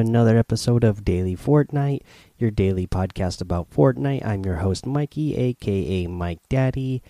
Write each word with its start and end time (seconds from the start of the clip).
Another 0.00 0.38
episode 0.38 0.82
of 0.82 1.04
Daily 1.04 1.36
Fortnite, 1.36 2.00
your 2.38 2.50
daily 2.50 2.86
podcast 2.86 3.42
about 3.42 3.70
Fortnite. 3.70 4.24
I'm 4.24 4.46
your 4.46 4.56
host, 4.56 4.86
Mikey, 4.86 5.36
aka 5.36 6.06
Mike 6.06 6.40
Daddy, 6.48 7.02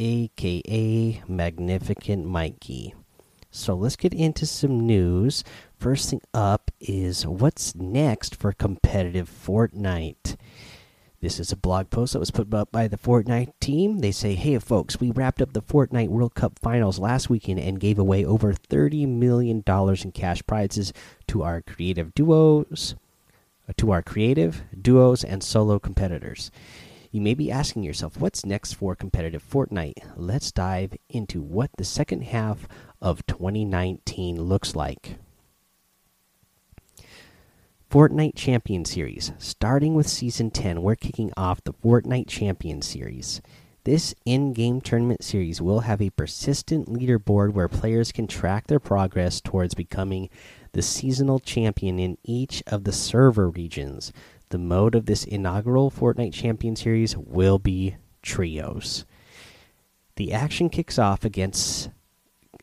aka 0.00 1.22
Magnificent 1.28 2.26
Mikey. 2.26 2.92
So 3.52 3.76
let's 3.76 3.94
get 3.94 4.12
into 4.12 4.46
some 4.46 4.84
news. 4.84 5.44
First 5.78 6.10
thing 6.10 6.22
up 6.34 6.72
is 6.80 7.24
what's 7.24 7.76
next 7.76 8.34
for 8.34 8.52
competitive 8.52 9.30
Fortnite. 9.30 10.34
This 11.24 11.40
is 11.40 11.50
a 11.52 11.56
blog 11.56 11.88
post 11.88 12.12
that 12.12 12.18
was 12.18 12.30
put 12.30 12.52
up 12.52 12.70
by 12.70 12.86
the 12.86 12.98
Fortnite 12.98 13.54
team. 13.58 14.00
They 14.00 14.12
say, 14.12 14.34
Hey, 14.34 14.58
folks, 14.58 15.00
we 15.00 15.10
wrapped 15.10 15.40
up 15.40 15.54
the 15.54 15.62
Fortnite 15.62 16.10
World 16.10 16.34
Cup 16.34 16.58
finals 16.58 16.98
last 16.98 17.30
weekend 17.30 17.58
and 17.60 17.80
gave 17.80 17.98
away 17.98 18.26
over 18.26 18.52
$30 18.52 19.08
million 19.08 19.64
in 19.66 20.12
cash 20.12 20.42
prizes 20.46 20.92
to 21.28 21.42
our 21.42 21.62
creative 21.62 22.14
duos, 22.14 22.94
uh, 23.66 23.72
to 23.78 23.90
our 23.90 24.02
creative, 24.02 24.64
duos, 24.78 25.24
and 25.24 25.42
solo 25.42 25.78
competitors. 25.78 26.50
You 27.10 27.22
may 27.22 27.32
be 27.32 27.50
asking 27.50 27.84
yourself, 27.84 28.18
what's 28.20 28.44
next 28.44 28.74
for 28.74 28.94
competitive 28.94 29.42
Fortnite? 29.42 29.94
Let's 30.16 30.52
dive 30.52 30.94
into 31.08 31.40
what 31.40 31.70
the 31.78 31.84
second 31.84 32.24
half 32.24 32.68
of 33.00 33.24
2019 33.24 34.42
looks 34.42 34.76
like. 34.76 35.16
Fortnite 37.94 38.34
Champion 38.34 38.84
Series. 38.84 39.30
Starting 39.38 39.94
with 39.94 40.08
Season 40.08 40.50
10, 40.50 40.82
we're 40.82 40.96
kicking 40.96 41.32
off 41.36 41.62
the 41.62 41.72
Fortnite 41.72 42.26
Champion 42.26 42.82
Series. 42.82 43.40
This 43.84 44.16
in 44.24 44.52
game 44.52 44.80
tournament 44.80 45.22
series 45.22 45.62
will 45.62 45.78
have 45.78 46.02
a 46.02 46.10
persistent 46.10 46.92
leaderboard 46.92 47.52
where 47.52 47.68
players 47.68 48.10
can 48.10 48.26
track 48.26 48.66
their 48.66 48.80
progress 48.80 49.40
towards 49.40 49.74
becoming 49.74 50.28
the 50.72 50.82
seasonal 50.82 51.38
champion 51.38 52.00
in 52.00 52.18
each 52.24 52.64
of 52.66 52.82
the 52.82 52.90
server 52.90 53.48
regions. 53.48 54.12
The 54.48 54.58
mode 54.58 54.96
of 54.96 55.06
this 55.06 55.22
inaugural 55.22 55.88
Fortnite 55.88 56.32
Champion 56.32 56.74
Series 56.74 57.16
will 57.16 57.60
be 57.60 57.94
Trios. 58.22 59.04
The 60.16 60.32
action 60.32 60.68
kicks 60.68 60.98
off 60.98 61.24
against. 61.24 61.90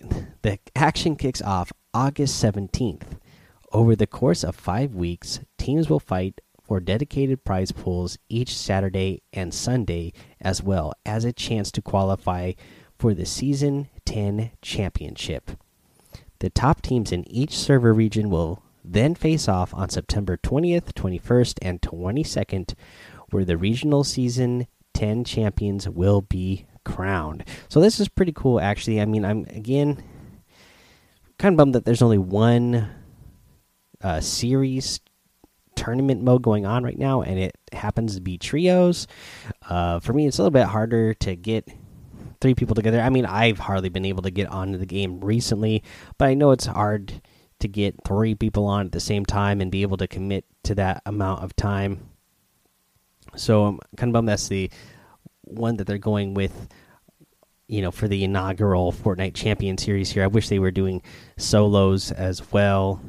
The 0.41 0.59
action 0.75 1.15
kicks 1.15 1.41
off 1.41 1.71
August 1.93 2.43
17th. 2.43 3.20
Over 3.73 3.95
the 3.95 4.07
course 4.07 4.43
of 4.43 4.55
five 4.55 4.95
weeks, 4.95 5.39
teams 5.57 5.89
will 5.89 6.01
fight 6.01 6.41
for 6.61 6.81
dedicated 6.81 7.45
prize 7.45 7.71
pools 7.71 8.17
each 8.27 8.55
Saturday 8.55 9.21
and 9.31 9.53
Sunday, 9.53 10.11
as 10.41 10.61
well 10.61 10.93
as 11.05 11.23
a 11.23 11.31
chance 11.31 11.71
to 11.71 11.81
qualify 11.81 12.51
for 12.99 13.13
the 13.13 13.25
Season 13.25 13.87
10 14.05 14.51
Championship. 14.61 15.51
The 16.39 16.49
top 16.49 16.81
teams 16.81 17.13
in 17.13 17.25
each 17.31 17.57
server 17.57 17.93
region 17.93 18.29
will 18.29 18.61
then 18.83 19.15
face 19.15 19.47
off 19.47 19.73
on 19.73 19.89
September 19.89 20.35
20th, 20.35 20.91
21st, 20.91 21.59
and 21.61 21.81
22nd, 21.81 22.73
where 23.29 23.45
the 23.45 23.57
regional 23.57 24.03
Season 24.03 24.67
10 24.93 25.23
champions 25.23 25.87
will 25.87 26.21
be 26.21 26.65
crowned. 26.83 27.45
So, 27.69 27.79
this 27.79 28.01
is 28.01 28.09
pretty 28.09 28.33
cool, 28.33 28.59
actually. 28.59 28.99
I 28.99 29.05
mean, 29.05 29.23
I'm 29.23 29.45
again 29.45 30.03
kind 31.37 31.53
of 31.53 31.57
bummed 31.57 31.75
that 31.75 31.85
there's 31.85 32.01
only 32.01 32.17
one 32.17 32.89
uh, 34.03 34.21
series 34.21 34.99
tournament 35.75 36.21
mode 36.21 36.41
going 36.41 36.65
on 36.65 36.83
right 36.83 36.97
now, 36.97 37.21
and 37.21 37.39
it 37.39 37.57
happens 37.73 38.15
to 38.15 38.21
be 38.21 38.37
trios. 38.37 39.07
Uh, 39.67 39.99
for 39.99 40.13
me, 40.13 40.27
it's 40.27 40.37
a 40.37 40.41
little 40.41 40.51
bit 40.51 40.67
harder 40.67 41.13
to 41.15 41.35
get 41.35 41.67
three 42.39 42.55
people 42.55 42.75
together. 42.75 42.99
I 42.99 43.09
mean, 43.09 43.25
I've 43.25 43.59
hardly 43.59 43.89
been 43.89 44.05
able 44.05 44.23
to 44.23 44.31
get 44.31 44.47
onto 44.47 44.77
the 44.77 44.85
game 44.85 45.19
recently, 45.21 45.83
but 46.17 46.27
I 46.27 46.33
know 46.33 46.51
it's 46.51 46.65
hard 46.65 47.21
to 47.59 47.67
get 47.67 47.95
three 48.05 48.35
people 48.35 48.65
on 48.65 48.87
at 48.87 48.91
the 48.91 48.99
same 48.99 49.25
time 49.25 49.61
and 49.61 49.71
be 49.71 49.83
able 49.83 49.97
to 49.97 50.07
commit 50.07 50.45
to 50.63 50.75
that 50.75 51.01
amount 51.05 51.43
of 51.43 51.55
time. 51.55 52.09
So 53.35 53.65
I'm 53.65 53.79
kind 53.95 54.09
of 54.09 54.13
bummed 54.13 54.27
that's 54.27 54.47
the 54.47 54.69
one 55.43 55.77
that 55.77 55.87
they're 55.87 55.97
going 55.97 56.33
with. 56.33 56.67
You 57.67 57.81
know, 57.81 57.91
for 57.91 58.09
the 58.09 58.25
inaugural 58.25 58.91
Fortnite 58.91 59.33
Champion 59.33 59.77
Series 59.77 60.11
here, 60.11 60.23
I 60.23 60.27
wish 60.27 60.49
they 60.49 60.59
were 60.59 60.71
doing 60.71 61.01
solos 61.37 62.11
as 62.11 62.51
well 62.51 63.01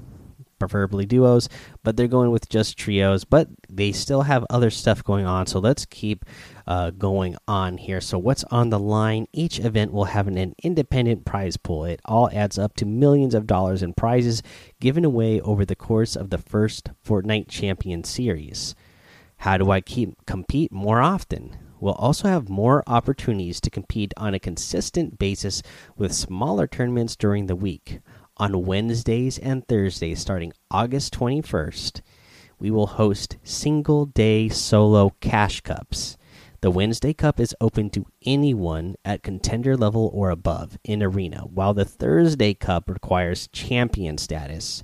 preferably 0.69 1.05
duos, 1.05 1.49
but 1.83 1.97
they're 1.97 2.07
going 2.07 2.31
with 2.31 2.49
just 2.49 2.79
trios. 2.79 3.25
But 3.25 3.49
they 3.69 3.91
still 3.91 4.23
have 4.23 4.47
other 4.49 4.71
stuff 4.71 5.03
going 5.03 5.27
on, 5.27 5.47
so 5.47 5.59
let's 5.59 5.85
keep 5.85 6.25
uh, 6.67 6.91
going 6.91 7.37
on 7.49 7.79
here. 7.79 8.01
So, 8.01 8.19
what's 8.19 8.45
on 8.45 8.71
the 8.71 8.79
line? 8.79 9.27
Each 9.33 9.59
event 9.59 9.93
will 9.93 10.05
have 10.05 10.29
an, 10.29 10.39
an 10.39 10.55
independent 10.63 11.25
prize 11.25 11.57
pool. 11.57 11.85
It 11.85 12.01
all 12.05 12.31
adds 12.33 12.59
up 12.59 12.77
to 12.77 12.87
millions 12.87 13.35
of 13.35 13.47
dollars 13.47 13.83
in 13.83 13.93
prizes 13.93 14.43
given 14.81 15.05
away 15.05 15.41
over 15.41 15.65
the 15.65 15.75
course 15.75 16.15
of 16.15 16.31
the 16.31 16.39
first 16.39 16.91
Fortnite 17.05 17.49
Champion 17.49 18.05
Series. 18.05 18.77
How 19.39 19.57
do 19.57 19.73
I 19.73 19.81
keep 19.81 20.25
compete 20.27 20.71
more 20.71 21.01
often? 21.01 21.57
We'll 21.81 21.95
also 21.95 22.29
have 22.29 22.49
more 22.49 22.85
opportunities 22.87 23.61
to 23.63 23.71
compete 23.71 24.15
on 24.17 24.35
a 24.35 24.39
consistent 24.39 25.19
basis 25.19 25.65
with 25.97 26.13
smaller 26.13 26.69
tournaments 26.69 27.17
during 27.17 27.47
the 27.47 27.57
week 27.57 27.99
on 28.43 28.67
Wednesdays 28.67 29.39
and 29.39 29.65
Thursdays 29.69 30.19
starting 30.19 30.53
August 30.69 31.15
21st. 31.15 32.01
We 32.59 32.73
will 32.73 32.89
host 32.89 33.37
single 33.45 34.05
day 34.05 34.49
solo 34.49 35.11
cash 35.21 35.61
cups. 35.61 36.19
The 36.61 36.73
Wednesday 36.73 37.13
Cup 37.13 37.39
is 37.39 37.55
open 37.61 37.89
to 37.91 38.05
anyone 38.27 38.97
at 39.05 39.23
contender 39.23 39.77
level 39.77 40.11
or 40.13 40.31
above 40.31 40.77
in 40.83 41.05
Arena, 41.05 41.43
while 41.43 41.73
the 41.73 41.85
Thursday 41.85 42.53
Cup 42.53 42.91
requires 42.91 43.47
champion 43.53 44.19
status. 44.19 44.83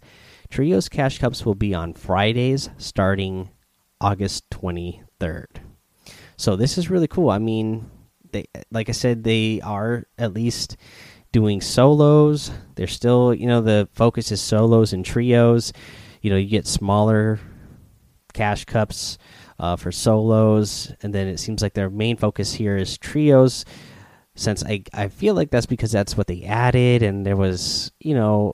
Trios 0.48 0.88
Cash 0.88 1.18
Cups 1.18 1.44
will 1.44 1.56
be 1.56 1.74
on 1.74 1.94
Fridays 1.94 2.70
starting 2.78 3.50
August 4.00 4.48
23rd. 4.50 5.48
So 6.36 6.54
this 6.54 6.78
is 6.78 6.90
really 6.90 7.08
cool. 7.08 7.28
I 7.28 7.38
mean, 7.38 7.90
they 8.30 8.44
like 8.70 8.88
I 8.88 8.92
said 8.92 9.24
they 9.24 9.60
are 9.62 10.04
at 10.16 10.32
least 10.32 10.76
doing 11.32 11.60
solos. 11.60 12.50
They're 12.74 12.86
still, 12.86 13.34
you 13.34 13.46
know, 13.46 13.60
the 13.60 13.88
focus 13.92 14.32
is 14.32 14.40
solos 14.40 14.92
and 14.92 15.04
trios. 15.04 15.72
You 16.22 16.30
know, 16.30 16.36
you 16.36 16.48
get 16.48 16.66
smaller 16.66 17.38
cash 18.32 18.64
cups 18.64 19.18
uh, 19.58 19.76
for 19.76 19.92
solos, 19.92 20.92
and 21.02 21.14
then 21.14 21.26
it 21.26 21.38
seems 21.38 21.62
like 21.62 21.74
their 21.74 21.90
main 21.90 22.16
focus 22.16 22.54
here 22.54 22.76
is 22.76 22.98
trios. 22.98 23.64
Since 24.34 24.64
I 24.64 24.84
I 24.92 25.08
feel 25.08 25.34
like 25.34 25.50
that's 25.50 25.66
because 25.66 25.90
that's 25.92 26.16
what 26.16 26.28
they 26.28 26.44
added, 26.44 27.02
and 27.02 27.26
there 27.26 27.36
was 27.36 27.92
you 28.00 28.14
know 28.14 28.52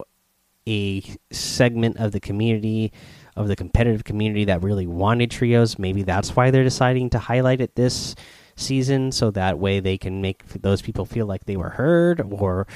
a 0.67 1.03
segment 1.31 1.99
of 1.99 2.13
the 2.13 2.21
community 2.21 2.93
of 3.37 3.49
the 3.49 3.57
competitive 3.57 4.05
community 4.05 4.45
that 4.47 4.63
really 4.63 4.87
wanted 4.87 5.31
trios. 5.31 5.79
Maybe 5.79 6.03
that's 6.03 6.35
why 6.35 6.51
they're 6.51 6.65
deciding 6.65 7.11
to 7.11 7.19
highlight 7.19 7.61
it 7.61 7.75
this 7.75 8.15
season 8.57 9.13
so 9.13 9.31
that 9.31 9.59
way 9.59 9.81
they 9.81 9.99
can 9.99 10.21
make 10.21 10.47
those 10.49 10.83
people 10.83 11.05
feel 11.05 11.27
like 11.27 11.45
they 11.45 11.57
were 11.57 11.71
heard 11.71 12.21
or 12.31 12.67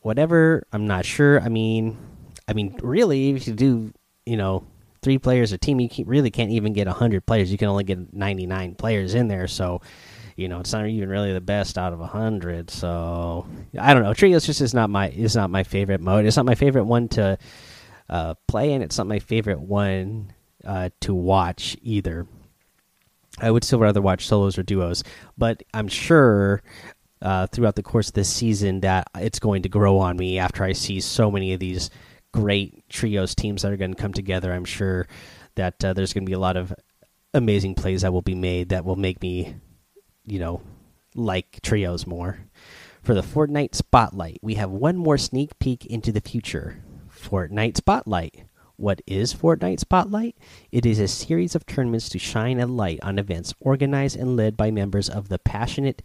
whatever. 0.00 0.66
I'm 0.72 0.86
not 0.86 1.04
sure. 1.04 1.40
I 1.40 1.48
mean, 1.48 1.96
I 2.48 2.52
mean, 2.52 2.78
really, 2.82 3.30
if 3.30 3.46
you 3.46 3.54
do, 3.54 3.92
you 4.24 4.36
know, 4.36 4.64
three 5.02 5.18
players 5.18 5.52
a 5.52 5.58
team, 5.58 5.80
you 5.80 5.88
really 6.04 6.30
can't 6.30 6.50
even 6.50 6.72
get 6.72 6.86
100 6.86 7.26
players. 7.26 7.50
You 7.50 7.58
can 7.58 7.68
only 7.68 7.84
get 7.84 8.12
99 8.12 8.74
players 8.76 9.14
in 9.14 9.28
there. 9.28 9.48
So, 9.48 9.80
you 10.36 10.48
know, 10.48 10.60
it's 10.60 10.72
not 10.72 10.86
even 10.86 11.08
really 11.08 11.32
the 11.32 11.40
best 11.40 11.78
out 11.78 11.92
of 11.92 11.98
100. 11.98 12.70
So, 12.70 13.46
I 13.78 13.94
don't 13.94 14.02
know. 14.02 14.14
Trios 14.14 14.46
just 14.46 14.60
is 14.60 14.74
not 14.74 14.90
my 14.90 15.10
is 15.10 15.34
not 15.34 15.50
my 15.50 15.62
favorite 15.62 16.00
mode. 16.00 16.24
It's 16.24 16.36
not 16.36 16.46
my 16.46 16.54
favorite 16.54 16.84
one 16.84 17.08
to 17.10 17.38
uh, 18.08 18.34
play, 18.46 18.72
and 18.72 18.82
it's 18.82 18.98
not 18.98 19.06
my 19.06 19.18
favorite 19.18 19.60
one 19.60 20.32
uh, 20.64 20.90
to 21.00 21.14
watch 21.14 21.76
either. 21.82 22.26
I 23.38 23.50
would 23.50 23.64
still 23.64 23.78
rather 23.78 24.00
watch 24.00 24.26
solos 24.26 24.58
or 24.58 24.62
duos, 24.62 25.04
but 25.36 25.62
I'm 25.74 25.88
sure 25.88 26.62
uh, 27.22 27.46
throughout 27.46 27.76
the 27.76 27.82
course 27.82 28.08
of 28.08 28.14
this 28.14 28.32
season 28.32 28.80
that 28.80 29.08
it's 29.16 29.38
going 29.38 29.62
to 29.62 29.68
grow 29.68 29.98
on 29.98 30.16
me 30.16 30.38
after 30.38 30.64
I 30.64 30.72
see 30.72 31.00
so 31.00 31.30
many 31.30 31.52
of 31.52 31.60
these 31.60 31.90
great 32.32 32.88
trios 32.88 33.34
teams 33.34 33.62
that 33.62 33.72
are 33.72 33.76
going 33.76 33.94
to 33.94 34.00
come 34.00 34.12
together. 34.12 34.52
I'm 34.52 34.64
sure 34.64 35.06
that 35.54 35.82
uh, 35.84 35.92
there's 35.92 36.12
going 36.12 36.24
to 36.24 36.30
be 36.30 36.34
a 36.34 36.38
lot 36.38 36.56
of 36.56 36.74
amazing 37.34 37.74
plays 37.74 38.02
that 38.02 38.12
will 38.12 38.22
be 38.22 38.34
made 38.34 38.70
that 38.70 38.84
will 38.84 38.96
make 38.96 39.20
me, 39.22 39.56
you 40.24 40.38
know, 40.38 40.62
like 41.14 41.60
trios 41.62 42.06
more. 42.06 42.38
For 43.02 43.14
the 43.14 43.22
Fortnite 43.22 43.74
Spotlight, 43.74 44.40
we 44.42 44.54
have 44.54 44.70
one 44.70 44.96
more 44.96 45.16
sneak 45.16 45.58
peek 45.58 45.86
into 45.86 46.12
the 46.12 46.20
future. 46.20 46.82
Fortnite 47.08 47.76
Spotlight. 47.76 48.44
What 48.78 49.00
is 49.06 49.32
Fortnite 49.32 49.80
Spotlight? 49.80 50.36
It 50.70 50.84
is 50.84 50.98
a 50.98 51.08
series 51.08 51.54
of 51.54 51.64
tournaments 51.64 52.10
to 52.10 52.18
shine 52.18 52.60
a 52.60 52.66
light 52.66 52.98
on 53.02 53.18
events 53.18 53.54
organized 53.58 54.16
and 54.18 54.36
led 54.36 54.54
by 54.54 54.70
members 54.70 55.08
of 55.08 55.30
the 55.30 55.38
passionate, 55.38 56.02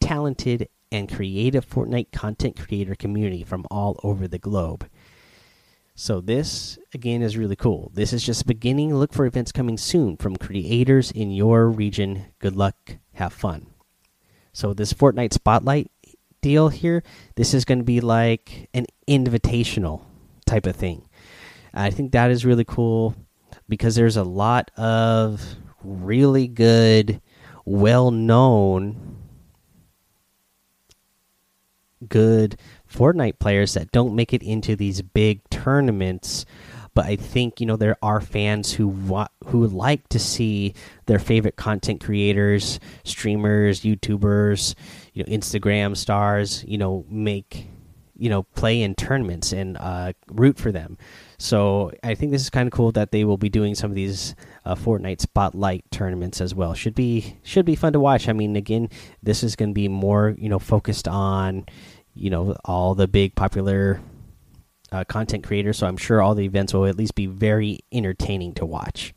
talented, 0.00 0.68
and 0.90 1.08
creative 1.08 1.68
Fortnite 1.68 2.10
content 2.10 2.58
creator 2.58 2.96
community 2.96 3.44
from 3.44 3.64
all 3.70 4.00
over 4.02 4.26
the 4.26 4.38
globe. 4.38 4.88
So, 5.94 6.20
this 6.20 6.76
again 6.92 7.22
is 7.22 7.36
really 7.36 7.56
cool. 7.56 7.92
This 7.94 8.12
is 8.12 8.26
just 8.26 8.46
beginning. 8.46 8.94
Look 8.94 9.12
for 9.12 9.24
events 9.24 9.52
coming 9.52 9.78
soon 9.78 10.16
from 10.16 10.36
creators 10.36 11.12
in 11.12 11.30
your 11.30 11.68
region. 11.68 12.26
Good 12.40 12.56
luck. 12.56 12.96
Have 13.14 13.32
fun. 13.32 13.68
So, 14.52 14.74
this 14.74 14.92
Fortnite 14.92 15.34
Spotlight 15.34 15.92
deal 16.40 16.68
here, 16.70 17.04
this 17.36 17.54
is 17.54 17.64
going 17.64 17.78
to 17.78 17.84
be 17.84 18.00
like 18.00 18.68
an 18.74 18.86
invitational 19.08 20.02
type 20.46 20.66
of 20.66 20.74
thing 20.74 21.07
I 21.78 21.90
think 21.90 22.12
that 22.12 22.30
is 22.30 22.44
really 22.44 22.64
cool 22.64 23.14
because 23.68 23.94
there's 23.94 24.16
a 24.16 24.24
lot 24.24 24.70
of 24.76 25.42
really 25.82 26.48
good, 26.48 27.20
well 27.64 28.10
known, 28.10 29.16
good 32.08 32.58
Fortnite 32.92 33.38
players 33.38 33.74
that 33.74 33.92
don't 33.92 34.16
make 34.16 34.32
it 34.32 34.42
into 34.42 34.74
these 34.74 35.02
big 35.02 35.48
tournaments. 35.50 36.44
But 36.94 37.06
I 37.06 37.14
think 37.14 37.60
you 37.60 37.66
know 37.66 37.76
there 37.76 37.96
are 38.02 38.20
fans 38.20 38.72
who 38.72 38.88
want 38.88 39.30
who 39.46 39.64
like 39.68 40.08
to 40.08 40.18
see 40.18 40.74
their 41.06 41.20
favorite 41.20 41.54
content 41.54 42.02
creators, 42.02 42.80
streamers, 43.04 43.82
YouTubers, 43.82 44.74
you 45.14 45.22
know, 45.22 45.30
Instagram 45.30 45.96
stars, 45.96 46.64
you 46.66 46.76
know, 46.76 47.04
make 47.08 47.68
you 48.16 48.28
know 48.28 48.42
play 48.42 48.82
in 48.82 48.96
tournaments 48.96 49.52
and 49.52 49.76
uh, 49.76 50.12
root 50.28 50.58
for 50.58 50.72
them. 50.72 50.98
So 51.38 51.92
I 52.02 52.14
think 52.14 52.32
this 52.32 52.42
is 52.42 52.50
kind 52.50 52.66
of 52.66 52.72
cool 52.72 52.90
that 52.92 53.12
they 53.12 53.24
will 53.24 53.36
be 53.36 53.48
doing 53.48 53.76
some 53.76 53.90
of 53.90 53.94
these 53.94 54.34
uh, 54.64 54.74
Fortnite 54.74 55.20
Spotlight 55.20 55.84
tournaments 55.92 56.40
as 56.40 56.52
well. 56.52 56.74
Should 56.74 56.96
be 56.96 57.36
should 57.44 57.64
be 57.64 57.76
fun 57.76 57.92
to 57.92 58.00
watch. 58.00 58.28
I 58.28 58.32
mean, 58.32 58.56
again, 58.56 58.90
this 59.22 59.44
is 59.44 59.54
going 59.54 59.70
to 59.70 59.74
be 59.74 59.86
more 59.88 60.34
you 60.36 60.48
know 60.48 60.58
focused 60.58 61.06
on 61.06 61.66
you 62.14 62.30
know 62.30 62.56
all 62.64 62.96
the 62.96 63.06
big 63.06 63.36
popular 63.36 64.00
uh, 64.90 65.04
content 65.04 65.44
creators. 65.44 65.78
So 65.78 65.86
I'm 65.86 65.96
sure 65.96 66.20
all 66.20 66.34
the 66.34 66.44
events 66.44 66.74
will 66.74 66.86
at 66.86 66.96
least 66.96 67.14
be 67.14 67.26
very 67.26 67.80
entertaining 67.92 68.54
to 68.54 68.66
watch. 68.66 69.14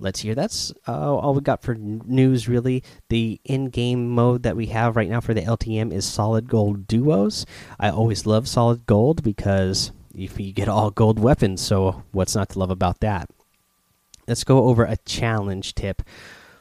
Let's 0.00 0.18
hear. 0.18 0.34
That's 0.34 0.72
uh, 0.88 1.14
all 1.14 1.34
we 1.34 1.40
got 1.42 1.62
for 1.62 1.76
news. 1.76 2.48
Really, 2.48 2.82
the 3.10 3.40
in-game 3.44 4.10
mode 4.10 4.42
that 4.42 4.56
we 4.56 4.66
have 4.66 4.96
right 4.96 5.08
now 5.08 5.20
for 5.20 5.34
the 5.34 5.42
LTM 5.42 5.92
is 5.92 6.04
Solid 6.04 6.48
Gold 6.48 6.88
Duos. 6.88 7.46
I 7.78 7.90
always 7.90 8.26
love 8.26 8.48
Solid 8.48 8.84
Gold 8.86 9.22
because 9.22 9.92
if 10.14 10.38
you 10.38 10.52
get 10.52 10.68
all 10.68 10.90
gold 10.90 11.18
weapons, 11.18 11.60
so 11.60 12.02
what's 12.12 12.34
not 12.34 12.50
to 12.50 12.58
love 12.58 12.70
about 12.70 13.00
that? 13.00 13.28
Let's 14.26 14.44
go 14.44 14.64
over 14.64 14.84
a 14.84 14.96
challenge 14.98 15.74
tip 15.74 16.02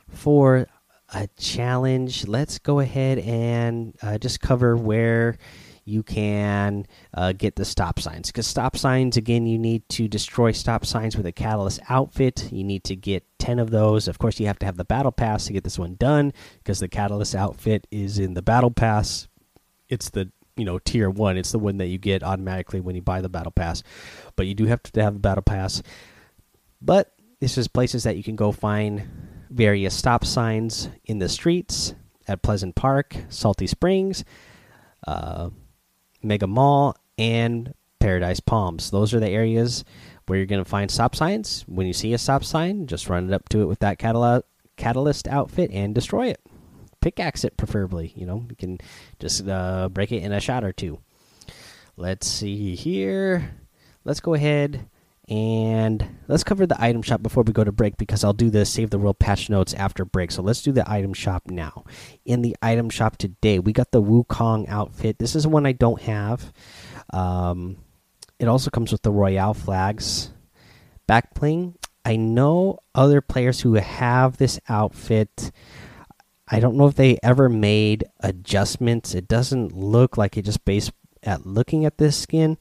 for 0.07 0.67
a 1.13 1.27
challenge. 1.37 2.27
Let's 2.27 2.59
go 2.59 2.79
ahead 2.79 3.19
and 3.19 3.95
uh, 4.01 4.17
just 4.17 4.41
cover 4.41 4.75
where 4.75 5.37
you 5.85 6.03
can 6.03 6.85
uh, 7.13 7.33
get 7.33 7.55
the 7.55 7.65
stop 7.65 7.99
signs 7.99 8.27
because 8.27 8.45
stop 8.47 8.77
signs 8.77 9.17
again 9.17 9.45
you 9.45 9.57
need 9.57 9.87
to 9.89 10.07
destroy 10.07 10.51
stop 10.51 10.85
signs 10.85 11.17
with 11.17 11.25
a 11.25 11.31
catalyst 11.31 11.79
outfit 11.89 12.51
you 12.51 12.63
need 12.63 12.83
to 12.83 12.95
get 12.95 13.25
10 13.39 13.57
of 13.59 13.71
those 13.71 14.07
of 14.07 14.19
course 14.19 14.39
you 14.39 14.45
have 14.45 14.59
to 14.59 14.65
have 14.65 14.77
the 14.77 14.85
battle 14.85 15.11
pass 15.11 15.45
to 15.45 15.53
get 15.53 15.63
this 15.63 15.79
one 15.79 15.95
done 15.95 16.31
because 16.59 16.79
the 16.79 16.87
catalyst 16.87 17.33
outfit 17.33 17.87
is 17.89 18.19
in 18.19 18.35
the 18.35 18.43
battle 18.43 18.69
pass 18.71 19.27
it's 19.89 20.09
the 20.11 20.31
you 20.57 20.65
know 20.65 20.79
tier 20.79 21.09
one 21.09 21.37
it's 21.37 21.51
the 21.51 21.59
one 21.59 21.77
that 21.77 21.87
you 21.87 21.97
get 21.97 22.23
automatically 22.23 22.79
when 22.79 22.95
you 22.95 23.01
buy 23.01 23.21
the 23.21 23.29
battle 23.29 23.51
pass 23.51 23.83
but 24.35 24.47
you 24.47 24.53
do 24.53 24.65
have 24.65 24.81
to 24.83 25.01
have 25.01 25.15
a 25.15 25.19
battle 25.19 25.41
pass 25.41 25.81
but 26.81 27.13
this 27.39 27.57
is 27.57 27.67
places 27.67 28.03
that 28.03 28.17
you 28.17 28.23
can 28.23 28.35
go 28.35 28.51
find 28.51 29.07
various 29.49 29.93
stop 29.93 30.25
signs 30.25 30.89
in 31.05 31.19
the 31.19 31.29
streets 31.29 31.93
at 32.27 32.41
pleasant 32.41 32.75
park 32.75 33.15
salty 33.29 33.67
springs 33.67 34.23
uh, 35.07 35.49
Mega 36.23 36.47
Mall, 36.47 36.95
and 37.17 37.73
Paradise 37.99 38.39
Palms. 38.39 38.91
Those 38.91 39.13
are 39.13 39.19
the 39.19 39.29
areas 39.29 39.83
where 40.25 40.37
you're 40.37 40.45
going 40.45 40.63
to 40.63 40.69
find 40.69 40.89
stop 40.89 41.15
signs. 41.15 41.63
When 41.67 41.87
you 41.87 41.93
see 41.93 42.13
a 42.13 42.17
stop 42.17 42.43
sign, 42.43 42.87
just 42.87 43.09
run 43.09 43.29
it 43.29 43.33
up 43.33 43.49
to 43.49 43.61
it 43.61 43.65
with 43.65 43.79
that 43.79 43.99
catalyst 43.99 45.27
outfit 45.27 45.71
and 45.71 45.93
destroy 45.93 46.27
it. 46.27 46.39
Pickaxe 47.01 47.43
it, 47.43 47.57
preferably. 47.57 48.13
You 48.15 48.25
know, 48.25 48.45
you 48.49 48.55
can 48.55 48.79
just 49.19 49.47
uh, 49.47 49.89
break 49.89 50.11
it 50.11 50.23
in 50.23 50.31
a 50.31 50.39
shot 50.39 50.63
or 50.63 50.71
two. 50.71 50.99
Let's 51.97 52.27
see 52.27 52.75
here. 52.75 53.57
Let's 54.05 54.19
go 54.19 54.33
ahead 54.33 54.87
and 55.27 56.05
let's 56.27 56.43
cover 56.43 56.65
the 56.65 56.81
item 56.81 57.01
shop 57.01 57.21
before 57.21 57.43
we 57.43 57.53
go 57.53 57.63
to 57.63 57.71
break 57.71 57.95
because 57.97 58.23
I'll 58.23 58.33
do 58.33 58.49
the 58.49 58.65
save 58.65 58.89
the 58.89 58.97
world 58.97 59.19
patch 59.19 59.49
notes 59.49 59.73
after 59.73 60.03
break. 60.03 60.31
So 60.31 60.41
let's 60.41 60.61
do 60.61 60.71
the 60.71 60.89
item 60.91 61.13
shop 61.13 61.43
now. 61.47 61.85
In 62.25 62.41
the 62.41 62.55
item 62.61 62.89
shop 62.89 63.17
today, 63.17 63.59
we 63.59 63.71
got 63.71 63.91
the 63.91 64.01
Wukong 64.01 64.67
outfit. 64.67 65.19
This 65.19 65.35
is 65.35 65.47
one 65.47 65.65
I 65.65 65.71
don't 65.71 66.01
have. 66.01 66.51
Um, 67.13 67.77
it 68.39 68.47
also 68.47 68.69
comes 68.69 68.91
with 68.91 69.03
the 69.03 69.11
Royal 69.11 69.53
flags. 69.53 70.31
Back. 71.07 71.29
I 72.03 72.15
know 72.15 72.79
other 72.95 73.21
players 73.21 73.61
who 73.61 73.75
have 73.75 74.37
this 74.37 74.59
outfit. 74.67 75.51
I 76.51 76.59
don't 76.59 76.75
know 76.75 76.87
if 76.87 76.95
they 76.95 77.17
ever 77.23 77.47
made 77.47 78.03
adjustments. 78.19 79.15
It 79.15 79.27
doesn't 79.27 79.71
look 79.71 80.17
like 80.17 80.37
it 80.37 80.43
just 80.43 80.65
based 80.65 80.91
at 81.23 81.45
looking 81.45 81.85
at 81.85 81.97
this 81.97 82.17
skin 82.17 82.57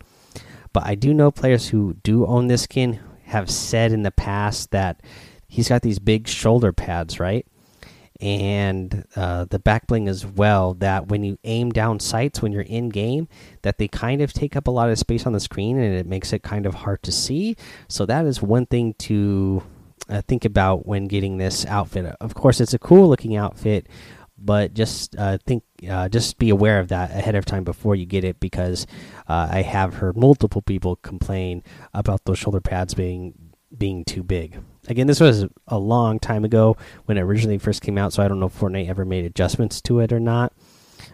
but 0.72 0.86
I 0.86 0.94
do 0.94 1.12
know 1.12 1.30
players 1.30 1.68
who 1.68 1.94
do 2.02 2.26
own 2.26 2.46
this 2.46 2.62
skin 2.62 3.00
have 3.24 3.50
said 3.50 3.92
in 3.92 4.02
the 4.02 4.10
past 4.10 4.70
that 4.70 5.02
he's 5.48 5.68
got 5.68 5.82
these 5.82 5.98
big 5.98 6.28
shoulder 6.28 6.72
pads, 6.72 7.18
right? 7.18 7.46
And 8.20 9.04
uh, 9.16 9.46
the 9.46 9.58
back 9.58 9.86
bling 9.86 10.06
as 10.06 10.26
well. 10.26 10.74
That 10.74 11.08
when 11.08 11.24
you 11.24 11.38
aim 11.44 11.70
down 11.70 12.00
sights 12.00 12.42
when 12.42 12.52
you're 12.52 12.62
in 12.62 12.90
game, 12.90 13.28
that 13.62 13.78
they 13.78 13.88
kind 13.88 14.20
of 14.20 14.32
take 14.32 14.56
up 14.56 14.66
a 14.68 14.70
lot 14.70 14.90
of 14.90 14.98
space 14.98 15.26
on 15.26 15.32
the 15.32 15.40
screen, 15.40 15.78
and 15.78 15.94
it 15.94 16.06
makes 16.06 16.32
it 16.32 16.42
kind 16.42 16.66
of 16.66 16.74
hard 16.74 17.02
to 17.04 17.12
see. 17.12 17.56
So 17.88 18.04
that 18.06 18.26
is 18.26 18.42
one 18.42 18.66
thing 18.66 18.94
to 18.98 19.62
uh, 20.10 20.22
think 20.28 20.44
about 20.44 20.86
when 20.86 21.06
getting 21.06 21.38
this 21.38 21.64
outfit. 21.66 22.04
Of 22.20 22.34
course, 22.34 22.60
it's 22.60 22.74
a 22.74 22.78
cool 22.78 23.08
looking 23.08 23.36
outfit, 23.36 23.88
but 24.36 24.74
just 24.74 25.16
uh, 25.16 25.38
think, 25.46 25.62
uh, 25.88 26.08
just 26.08 26.38
be 26.38 26.50
aware 26.50 26.80
of 26.80 26.88
that 26.88 27.10
ahead 27.10 27.34
of 27.34 27.44
time 27.44 27.64
before 27.64 27.94
you 27.94 28.06
get 28.06 28.24
it, 28.24 28.40
because 28.40 28.86
uh, 29.28 29.48
I 29.50 29.62
have 29.62 29.94
heard 29.94 30.16
multiple 30.16 30.62
people 30.62 30.96
complain 30.96 31.62
about 31.94 32.24
those 32.24 32.38
shoulder 32.38 32.60
pads 32.60 32.94
being 32.94 33.34
being 33.76 34.04
too 34.04 34.24
big. 34.24 34.58
Again, 34.88 35.06
this 35.06 35.20
was 35.20 35.46
a 35.68 35.78
long 35.78 36.18
time 36.18 36.44
ago 36.44 36.76
when 37.04 37.16
it 37.16 37.20
originally 37.20 37.58
first 37.58 37.82
came 37.82 37.96
out, 37.96 38.12
so 38.12 38.22
I 38.22 38.28
don't 38.28 38.40
know 38.40 38.46
if 38.46 38.58
Fortnite 38.58 38.88
ever 38.88 39.04
made 39.04 39.24
adjustments 39.24 39.80
to 39.82 40.00
it 40.00 40.12
or 40.12 40.18
not. 40.18 40.52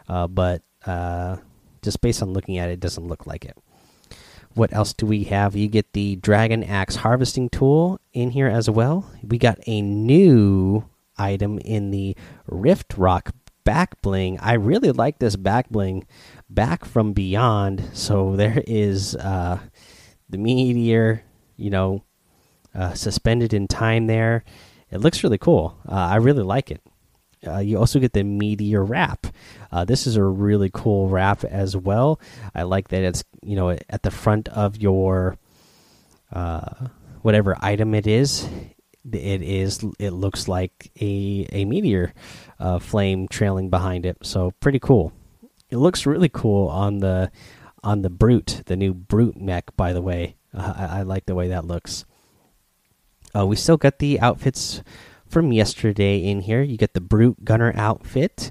Uh, 0.08 0.26
but 0.26 0.62
uh, 0.86 1.36
just 1.82 2.00
based 2.00 2.22
on 2.22 2.32
looking 2.32 2.56
at 2.56 2.70
it, 2.70 2.74
it 2.74 2.80
doesn't 2.80 3.06
look 3.06 3.26
like 3.26 3.44
it. 3.44 3.58
What 4.56 4.72
else 4.72 4.94
do 4.94 5.04
we 5.04 5.24
have? 5.24 5.54
You 5.54 5.68
get 5.68 5.92
the 5.92 6.16
Dragon 6.16 6.64
Axe 6.64 6.96
harvesting 6.96 7.50
tool 7.50 8.00
in 8.14 8.30
here 8.30 8.48
as 8.48 8.70
well. 8.70 9.04
We 9.22 9.36
got 9.36 9.58
a 9.66 9.82
new 9.82 10.86
item 11.18 11.58
in 11.58 11.90
the 11.90 12.16
Rift 12.46 12.94
Rock 12.96 13.32
back 13.64 14.00
bling. 14.00 14.38
I 14.40 14.54
really 14.54 14.92
like 14.92 15.18
this 15.18 15.36
back 15.36 15.68
bling, 15.68 16.06
back 16.48 16.86
from 16.86 17.12
beyond. 17.12 17.90
So 17.92 18.34
there 18.34 18.64
is 18.66 19.14
uh, 19.16 19.58
the 20.30 20.38
meteor, 20.38 21.22
you 21.58 21.68
know, 21.68 22.04
uh, 22.74 22.94
suspended 22.94 23.52
in 23.52 23.68
time 23.68 24.06
there. 24.06 24.42
It 24.90 25.02
looks 25.02 25.22
really 25.22 25.36
cool. 25.36 25.78
Uh, 25.86 25.96
I 25.96 26.16
really 26.16 26.44
like 26.44 26.70
it. 26.70 26.80
Uh, 27.46 27.58
you 27.58 27.78
also 27.78 27.98
get 27.98 28.12
the 28.12 28.22
meteor 28.22 28.84
wrap. 28.84 29.26
Uh, 29.72 29.84
this 29.84 30.06
is 30.06 30.16
a 30.16 30.22
really 30.22 30.70
cool 30.72 31.08
wrap 31.08 31.44
as 31.44 31.76
well. 31.76 32.20
I 32.54 32.62
like 32.62 32.88
that 32.88 33.02
it's 33.02 33.24
you 33.42 33.56
know 33.56 33.70
at 33.70 34.02
the 34.02 34.10
front 34.10 34.48
of 34.48 34.76
your 34.76 35.36
uh, 36.32 36.86
whatever 37.22 37.56
item 37.60 37.94
it 37.94 38.06
is 38.06 38.48
it 39.12 39.42
is 39.42 39.84
it 39.98 40.10
looks 40.10 40.48
like 40.48 40.90
a 41.00 41.46
a 41.52 41.64
meteor 41.64 42.12
uh, 42.58 42.78
flame 42.78 43.28
trailing 43.28 43.70
behind 43.70 44.06
it. 44.06 44.18
So 44.22 44.52
pretty 44.60 44.78
cool. 44.78 45.12
It 45.70 45.76
looks 45.76 46.06
really 46.06 46.28
cool 46.28 46.68
on 46.68 46.98
the 46.98 47.30
on 47.82 48.02
the 48.02 48.10
brute, 48.10 48.62
the 48.66 48.76
new 48.76 48.94
brute 48.94 49.36
mech. 49.36 49.76
By 49.76 49.92
the 49.92 50.02
way, 50.02 50.36
uh, 50.52 50.74
I, 50.76 50.98
I, 50.98 51.02
like 51.02 51.26
the 51.26 51.34
way 51.34 51.48
that 51.48 51.64
looks. 51.64 52.04
Uh, 53.34 53.46
we 53.46 53.56
still 53.56 53.76
got 53.76 53.98
the 53.98 54.18
outfits 54.20 54.82
from 55.28 55.52
yesterday 55.52 56.18
in 56.18 56.40
here. 56.40 56.62
You 56.62 56.76
get 56.76 56.94
the 56.94 57.00
brute 57.00 57.44
gunner 57.44 57.72
outfit, 57.76 58.50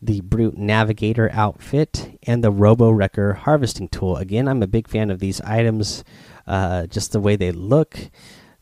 the 0.00 0.20
brute 0.20 0.58
navigator 0.58 1.30
outfit, 1.32 2.18
and 2.24 2.42
the 2.42 2.50
robo 2.50 2.90
wrecker 2.90 3.34
harvesting 3.34 3.88
tool. 3.88 4.16
Again, 4.16 4.48
I'm 4.48 4.62
a 4.62 4.66
big 4.66 4.88
fan 4.88 5.10
of 5.10 5.18
these 5.18 5.40
items. 5.42 6.04
Uh, 6.46 6.86
just 6.86 7.12
the 7.12 7.20
way 7.20 7.36
they 7.36 7.52
look. 7.52 7.98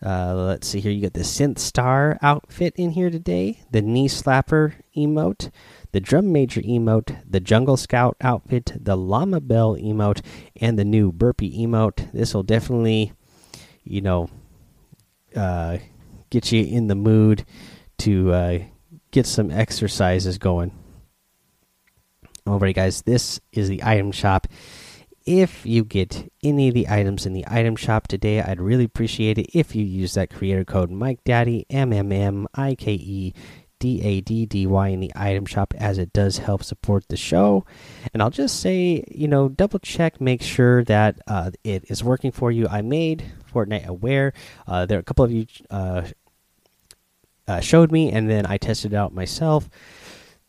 Uh, 0.05 0.35
let's 0.35 0.67
see 0.67 0.81
here. 0.81 0.91
You 0.91 1.03
got 1.03 1.13
the 1.15 1.21
Synth 1.21 1.59
Star 1.59 2.19
outfit 2.23 2.75
in 2.77 2.91
here 2.91 3.09
today, 3.11 3.63
the 3.71 3.81
Knee 3.81 4.09
Slapper 4.09 4.75
emote, 4.97 5.51
the 5.93 6.01
Drum 6.01 6.33
Major 6.33 6.61
emote, 6.61 7.23
the 7.29 7.39
Jungle 7.39 7.77
Scout 7.77 8.17
outfit, 8.21 8.73
the 8.75 8.97
Llama 8.97 9.41
Bell 9.41 9.77
emote, 9.77 10.21
and 10.57 10.77
the 10.77 10.85
new 10.85 11.13
Burpee 11.13 11.65
emote. 11.65 12.11
This 12.13 12.35
will 12.35 12.43
definitely, 12.43 13.13
you 13.85 14.01
know, 14.01 14.29
uh, 15.37 15.79
get 16.33 16.51
you 16.51 16.65
in 16.65 16.89
the 16.89 16.95
mood 16.95 17.45
to 17.99 18.33
uh, 18.33 18.59
get 19.11 19.27
some 19.27 19.51
exercises 19.51 20.39
going. 20.39 20.73
Alright, 22.49 22.75
guys, 22.75 23.03
this 23.03 23.41
is 23.53 23.69
the 23.69 23.85
item 23.85 24.11
shop 24.11 24.49
if 25.27 25.65
you 25.65 25.85
get 25.85 26.31
any 26.43 26.69
of 26.69 26.75
the 26.75 26.89
items 26.89 27.27
in 27.27 27.33
the 27.33 27.45
item 27.49 27.77
shop 27.77 28.09
today, 28.09 28.41
I'd 28.41 28.61
really 28.61 28.85
appreciate 28.85 29.39
it 29.39 29.51
if 29.55 29.75
you 29.75 29.85
use 29.85 30.15
that 30.15 30.31
creator 30.31 30.65
code 30.65 30.91
Mike 30.91 31.23
Daddy 31.25 31.67
M 31.71 31.93
M 31.93 32.13
M 32.13 32.49
I 32.55 32.75
K 32.75 32.93
E 32.95 33.35
D 33.79 34.01
A 34.03 34.21
D 34.21 34.47
D 34.47 34.67
Y 34.67 34.89
in 34.89 35.01
the 35.01 35.13
item 35.15 35.47
shop 35.47 35.75
as 35.77 35.99
it 35.99 36.13
does 36.13 36.39
help 36.39 36.65
support 36.65 37.05
the 37.09 37.17
show. 37.17 37.65
And 38.13 38.23
I'll 38.23 38.31
just 38.31 38.61
say, 38.61 39.05
you 39.11 39.29
know, 39.29 39.49
double 39.49 39.79
check, 39.79 40.21
make 40.21 40.43
sure 40.43 40.85
that 40.85 41.21
uh, 41.27 41.51
it 41.65 41.85
is 41.89 42.03
working 42.03 42.33
for 42.33 42.51
you. 42.51 42.67
I 42.69 42.83
made 42.83 43.25
Fortnite 43.53 43.87
aware. 43.87 44.33
Uh, 44.67 44.87
there 44.87 44.99
are 44.99 45.01
a 45.01 45.05
couple 45.05 45.25
of 45.25 45.33
you 45.33 45.47
uh, 45.71 46.03
uh 47.53 47.61
showed 47.61 47.93
me, 47.93 48.11
and 48.11 48.29
then 48.29 48.47
I 48.47 48.57
tested 48.59 48.93
it 48.93 48.97
out 48.97 49.15
myself. 49.15 49.69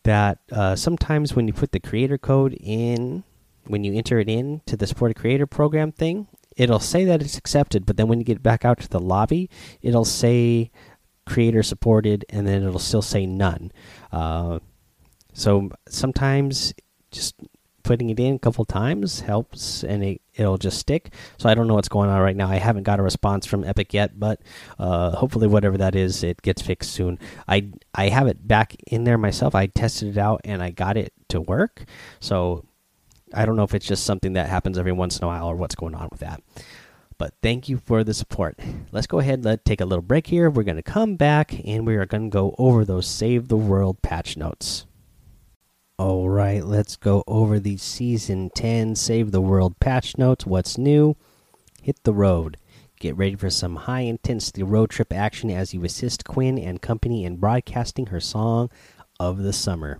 That 0.03 0.39
uh, 0.51 0.75
sometimes 0.75 1.33
when 1.33 1.47
you 1.47 1.53
put 1.53 1.71
the 1.71 1.79
creator 1.79 2.17
code 2.17 2.57
in, 2.59 3.23
when 3.65 3.83
you 3.83 3.93
enter 3.93 4.19
it 4.19 4.27
in 4.27 4.61
to 4.65 4.75
the 4.75 4.85
support 4.87 5.11
a 5.11 5.13
creator 5.13 5.47
program 5.47 5.91
thing, 5.91 6.27
it'll 6.57 6.79
say 6.79 7.05
that 7.05 7.21
it's 7.21 7.37
accepted, 7.37 7.85
but 7.85 7.97
then 7.97 8.07
when 8.07 8.19
you 8.19 8.25
get 8.25 8.43
back 8.43 8.65
out 8.65 8.79
to 8.79 8.89
the 8.89 8.99
lobby, 8.99 9.49
it'll 9.81 10.05
say 10.05 10.71
creator 11.25 11.63
supported, 11.63 12.25
and 12.29 12.45
then 12.45 12.63
it'll 12.63 12.79
still 12.79 13.01
say 13.01 13.25
none. 13.25 13.71
Uh, 14.11 14.59
so 15.33 15.69
sometimes 15.87 16.73
just 17.11 17.35
putting 17.83 18.09
it 18.09 18.19
in 18.19 18.35
a 18.35 18.39
couple 18.39 18.65
times 18.65 19.21
helps, 19.21 19.83
and 19.83 20.03
it, 20.03 20.21
it'll 20.35 20.57
just 20.57 20.79
stick. 20.79 21.13
So 21.37 21.49
I 21.49 21.53
don't 21.53 21.67
know 21.67 21.75
what's 21.75 21.89
going 21.89 22.09
on 22.09 22.21
right 22.21 22.35
now. 22.35 22.49
I 22.49 22.55
haven't 22.55 22.83
got 22.83 22.99
a 22.99 23.03
response 23.03 23.45
from 23.45 23.63
Epic 23.63 23.93
yet, 23.93 24.19
but 24.19 24.41
uh, 24.79 25.11
hopefully 25.11 25.47
whatever 25.47 25.77
that 25.77 25.95
is, 25.95 26.23
it 26.23 26.41
gets 26.41 26.61
fixed 26.61 26.91
soon. 26.91 27.19
I 27.47 27.69
I 27.93 28.09
have 28.09 28.27
it 28.27 28.47
back 28.47 28.75
in 28.87 29.03
there 29.03 29.17
myself. 29.17 29.55
I 29.55 29.67
tested 29.67 30.09
it 30.09 30.17
out 30.17 30.41
and 30.43 30.63
I 30.63 30.71
got 30.71 30.97
it 30.97 31.13
to 31.29 31.41
work. 31.41 31.85
So 32.19 32.65
I 33.33 33.45
don't 33.45 33.55
know 33.55 33.63
if 33.63 33.73
it's 33.73 33.87
just 33.87 34.05
something 34.05 34.33
that 34.33 34.49
happens 34.49 34.77
every 34.77 34.91
once 34.91 35.17
in 35.17 35.23
a 35.23 35.27
while 35.27 35.47
or 35.47 35.55
what's 35.55 35.75
going 35.75 35.95
on 35.95 36.07
with 36.11 36.19
that. 36.21 36.41
But 37.17 37.35
thank 37.41 37.69
you 37.69 37.77
for 37.77 38.03
the 38.03 38.13
support. 38.13 38.59
Let's 38.91 39.07
go 39.07 39.19
ahead. 39.19 39.45
Let's 39.45 39.63
take 39.63 39.81
a 39.81 39.85
little 39.85 40.03
break 40.03 40.27
here. 40.27 40.49
We're 40.49 40.63
going 40.63 40.77
to 40.77 40.83
come 40.83 41.15
back 41.15 41.53
and 41.65 41.85
we 41.85 41.95
are 41.95 42.05
going 42.05 42.29
to 42.29 42.33
go 42.33 42.55
over 42.57 42.83
those 42.83 43.07
Save 43.07 43.47
the 43.47 43.57
World 43.57 44.01
patch 44.01 44.35
notes. 44.35 44.85
All 45.99 46.27
right, 46.27 46.65
let's 46.65 46.95
go 46.95 47.23
over 47.27 47.59
the 47.59 47.77
Season 47.77 48.49
10 48.55 48.95
Save 48.95 49.29
the 49.29 49.39
World 49.39 49.79
patch 49.79 50.17
notes. 50.17 50.43
What's 50.43 50.75
new? 50.75 51.15
Hit 51.83 52.03
the 52.03 52.15
road. 52.15 52.57
Get 52.99 53.15
ready 53.15 53.35
for 53.35 53.51
some 53.51 53.75
high 53.75 53.99
intensity 54.01 54.63
road 54.63 54.89
trip 54.89 55.13
action 55.13 55.51
as 55.51 55.71
you 55.71 55.83
assist 55.83 56.25
Quinn 56.25 56.57
and 56.57 56.81
company 56.81 57.25
in 57.25 57.35
broadcasting 57.35 58.07
her 58.07 58.19
song 58.19 58.71
of 59.19 59.37
the 59.37 59.53
summer. 59.53 59.99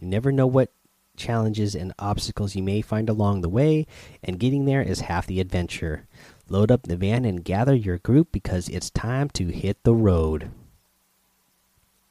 You 0.00 0.08
never 0.08 0.32
know 0.32 0.46
what 0.46 0.72
challenges 1.18 1.74
and 1.74 1.92
obstacles 1.98 2.56
you 2.56 2.62
may 2.62 2.80
find 2.80 3.10
along 3.10 3.42
the 3.42 3.50
way, 3.50 3.86
and 4.24 4.40
getting 4.40 4.64
there 4.64 4.80
is 4.80 5.00
half 5.00 5.26
the 5.26 5.40
adventure. 5.40 6.06
Load 6.48 6.70
up 6.70 6.84
the 6.84 6.96
van 6.96 7.26
and 7.26 7.44
gather 7.44 7.74
your 7.74 7.98
group 7.98 8.32
because 8.32 8.70
it's 8.70 8.88
time 8.88 9.28
to 9.30 9.48
hit 9.48 9.82
the 9.82 9.94
road. 9.94 10.50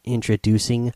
Introducing 0.03 0.93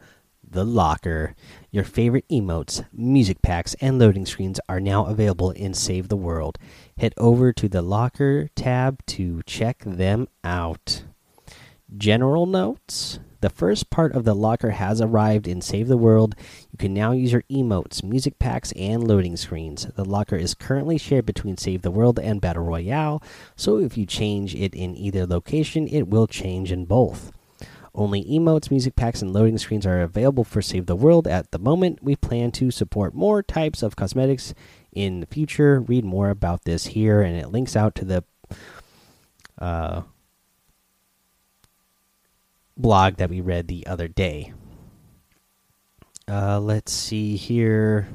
the 0.50 0.64
Locker. 0.64 1.36
Your 1.72 1.84
favorite 1.84 2.28
emotes, 2.30 2.84
music 2.92 3.42
packs, 3.42 3.76
and 3.82 4.00
loading 4.00 4.26
screens 4.26 4.60
are 4.68 4.80
now 4.80 5.06
available 5.06 5.52
in 5.52 5.74
Save 5.74 6.08
the 6.08 6.18
World. 6.18 6.58
Head 6.98 7.14
over 7.18 7.54
to 7.54 7.70
the 7.70 7.82
Locker 7.82 8.50
tab 8.56 9.06
to 9.08 9.42
check 9.46 9.84
them 9.86 10.28
out. 10.44 11.04
General 11.98 12.46
notes 12.46 13.20
the 13.42 13.50
first 13.50 13.90
part 13.90 14.12
of 14.12 14.26
the 14.26 14.36
locker 14.36 14.72
has 14.72 15.00
arrived 15.00 15.48
in 15.48 15.62
Save 15.62 15.88
the 15.88 15.98
World. 15.98 16.36
You 16.72 16.78
can 16.78 16.94
now 16.94 17.14
use 17.14 17.32
your 17.32 17.44
emotes, 17.50 18.04
music 18.04 18.38
packs, 18.38 18.74
and 18.74 19.08
loading 19.08 19.38
screens. 19.38 19.86
The 19.96 20.04
locker 20.04 20.36
is 20.36 20.54
currently 20.54 20.98
shared 20.98 21.26
between 21.26 21.56
Save 21.56 21.82
the 21.82 21.92
World 21.92 22.20
and 22.20 22.42
Battle 22.42 22.64
Royale, 22.64 23.24
so 23.56 23.78
if 23.78 23.98
you 23.98 24.06
change 24.06 24.56
it 24.56 24.76
in 24.76 24.96
either 24.98 25.26
location, 25.26 25.88
it 25.88 26.10
will 26.10 26.28
change 26.28 26.72
in 26.72 26.84
both. 26.84 27.32
Only 28.00 28.24
emotes, 28.24 28.72
music 28.72 28.96
packs, 28.96 29.22
and 29.22 29.34
loading 29.34 29.58
screens 29.58 29.86
are 29.86 30.00
available 30.00 30.46
for 30.46 30.62
Save 30.62 30.86
the 30.86 30.96
World 30.96 31.28
at 31.28 31.52
the 31.52 31.60
moment. 31.60 32.02
We 32.02 32.16
plan 32.16 32.50
to 32.52 32.72
support 32.72 33.14
more 33.14 33.44
types 33.44 33.84
of 33.84 33.98
cosmetics 33.98 34.54
in 34.94 35.20
the 35.20 35.26
future. 35.26 35.82
Read 35.82 36.06
more 36.06 36.30
about 36.30 36.64
this 36.64 36.86
here, 36.86 37.22
and 37.22 37.36
it 37.36 37.50
links 37.50 37.76
out 37.76 37.96
to 37.96 38.06
the 38.06 38.24
uh, 39.58 40.04
blog 42.78 43.18
that 43.18 43.30
we 43.30 43.42
read 43.42 43.68
the 43.68 43.86
other 43.86 44.08
day. 44.08 44.54
Uh, 46.26 46.58
let's 46.58 46.94
see 46.94 47.36
here. 47.36 48.08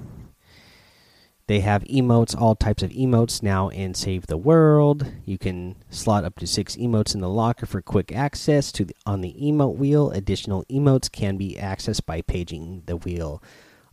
They 1.47 1.61
have 1.61 1.85
emotes, 1.85 2.35
all 2.41 2.55
types 2.55 2.83
of 2.83 2.91
emotes 2.91 3.43
now 3.43 3.69
in 3.69 3.93
Save 3.93 4.29
the 4.29 4.39
World. 4.39 5.13
You 5.27 5.37
can 5.37 5.77
slot 5.91 6.25
up 6.25 6.39
to 6.39 6.47
six 6.47 6.75
emotes 6.77 7.15
in 7.15 7.21
the 7.21 7.29
locker 7.29 7.67
for 7.67 7.83
quick 7.83 8.13
access 8.13 8.73
to 8.73 8.87
the, 8.87 8.97
on 9.05 9.21
the 9.21 9.37
emote 9.39 9.77
wheel. 9.77 10.11
Additional 10.11 10.65
emotes 10.71 11.13
can 11.13 11.37
be 11.37 11.57
accessed 11.61 12.07
by 12.07 12.23
paging 12.23 12.85
the 12.87 12.97
wheel 12.97 13.43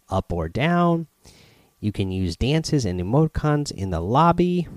up 0.09 0.31
or 0.31 0.47
down. 0.47 1.07
You 1.81 1.91
can 1.91 2.09
use 2.09 2.37
dances 2.37 2.85
and 2.85 3.01
emoticons 3.01 3.69
in 3.69 3.89
the 3.89 3.99
lobby. 3.99 4.69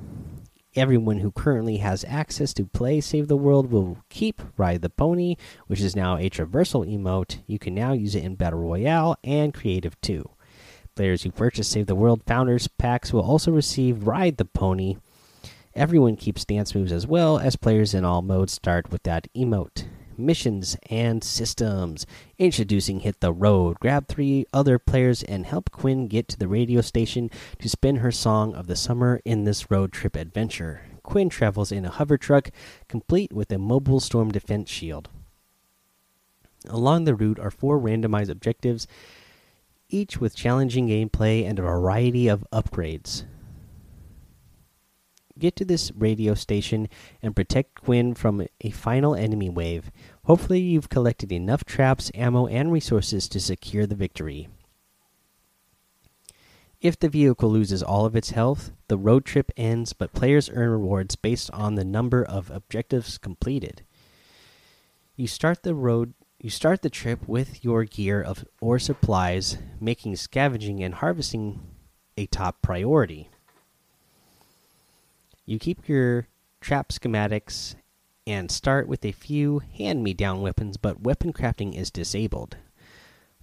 Everyone 0.75 1.19
who 1.19 1.31
currently 1.31 1.77
has 1.77 2.05
access 2.09 2.53
to 2.55 2.65
play 2.65 3.01
Save 3.01 3.29
the 3.29 3.37
World 3.37 3.71
will 3.71 3.99
keep 4.09 4.43
Ride 4.57 4.83
the 4.83 4.91
Pony, 4.91 5.37
which 5.69 5.81
is 5.81 5.95
now 5.95 6.17
a 6.17 6.29
traversal 6.29 6.85
emote. 6.85 7.39
You 7.47 7.61
can 7.61 7.73
now 7.73 7.93
use 7.93 8.17
it 8.17 8.25
in 8.25 8.35
Battle 8.35 8.59
Royale 8.59 9.17
and 9.23 9.55
Creative 9.55 10.01
too. 10.01 10.29
Players 10.95 11.23
who 11.23 11.31
purchase 11.31 11.69
Save 11.69 11.87
the 11.87 11.95
World 11.95 12.23
Founders 12.27 12.69
packs 12.69 13.13
will 13.13 13.23
also 13.23 13.51
receive 13.51 14.07
Ride 14.07 14.37
the 14.37 14.45
Pony. 14.45 14.97
Everyone 15.75 16.17
keeps 16.17 16.45
dance 16.45 16.75
moves 16.75 16.93
as 16.93 17.07
well, 17.07 17.39
as 17.39 17.57
players 17.57 17.95
in 17.95 18.05
all 18.05 18.23
modes 18.23 18.53
start 18.53 18.91
with 18.91 19.03
that 19.03 19.27
emote 19.35 19.87
missions, 20.19 20.77
and 20.91 21.23
systems. 21.23 22.07
Introducing 22.39 23.01
Hit 23.01 23.21
the 23.21 23.33
Road. 23.33 23.79
Grab 23.81 24.09
three 24.09 24.47
other 24.53 24.79
players 24.79 25.23
and 25.23 25.47
help 25.47 25.71
Quinn 25.71 26.09
get 26.09 26.29
to 26.29 26.39
the 26.39 26.49
radio 26.49 26.81
station 26.81 27.31
to 27.59 27.69
spin 27.69 27.97
her 27.97 28.13
song 28.13 28.55
of 28.55 28.67
the 28.67 28.77
summer 28.77 29.21
in 29.25 29.45
this 29.45 29.71
road 29.71 29.93
trip 29.93 30.17
adventure. 30.17 30.83
Quinn 31.03 31.29
travels 31.29 31.71
in 31.71 31.85
a 31.85 31.91
hover 31.91 32.17
truck 32.17 32.51
complete 32.89 33.33
with 33.33 33.51
a 33.53 33.59
mobile 33.59 34.01
storm 34.01 34.31
defense 34.31 34.71
shield. 34.71 35.09
Along 36.69 37.05
the 37.05 37.15
route 37.15 37.39
are 37.39 37.51
four 37.51 37.79
randomized 37.79 38.31
objectives, 38.31 38.87
each 39.89 40.19
with 40.19 40.37
challenging 40.37 40.89
gameplay 40.89 41.49
and 41.49 41.59
a 41.59 41.63
variety 41.63 42.29
of 42.29 42.47
upgrades. 42.53 43.25
Get 45.39 45.57
to 45.57 45.65
this 45.65 45.91
radio 45.97 46.35
station 46.35 46.89
and 47.21 47.35
protect 47.35 47.83
Quinn 47.83 48.15
from 48.15 48.47
a 48.61 48.71
final 48.71 49.15
enemy 49.15 49.51
wave. 49.51 49.91
Hopefully, 50.25 50.61
you've 50.61 50.89
collected 50.89 51.33
enough 51.33 51.65
traps, 51.65 52.11
ammo, 52.15 52.47
and 52.47 52.71
resources 52.71 53.29
to 53.29 53.41
secure 53.41 53.87
the 53.87 53.97
victory. 53.97 54.49
If 56.81 56.99
the 56.99 57.09
vehicle 57.09 57.51
loses 57.51 57.83
all 57.83 58.05
of 58.05 58.15
its 58.15 58.31
health, 58.31 58.71
the 58.89 58.99
road 58.99 59.25
trip 59.25 59.51
ends, 59.57 59.93
but 59.93 60.13
players 60.13 60.51
earn 60.53 60.69
rewards 60.69 61.17
based 61.17 61.51
on 61.51 61.75
the 61.75 61.85
number 61.85 62.23
of 62.23 62.51
objectives 62.51 63.19
completed. 63.19 63.83
You 65.17 65.27
start 65.27 65.63
the 65.63 65.75
road 65.75 66.13
you 66.45 66.51
start 66.51 66.83
the 66.83 66.91
trip 66.91 67.27
with 67.27 67.65
your 67.65 67.85
gear 67.85 68.21
of 68.21 68.45
or 68.61 68.79
supplies, 68.79 69.57
making 69.81 70.15
scavenging 70.15 70.85
and 70.85 70.97
harvesting 70.97 71.59
a 72.19 72.27
top 72.27 72.61
priority. 72.61 73.31
You 75.47 75.59
keep 75.59 75.89
your 75.89 76.29
trap 76.61 76.91
schematics 76.91 77.77
and 78.27 78.51
start 78.51 78.87
with 78.89 79.07
a 79.07 79.13
few 79.13 79.61
hand 79.61 80.05
me 80.05 80.13
down 80.13 80.43
weapons, 80.43 80.77
but 80.77 81.01
weapon 81.01 81.33
crafting 81.33 81.75
is 81.75 81.91
disabled. 81.91 82.59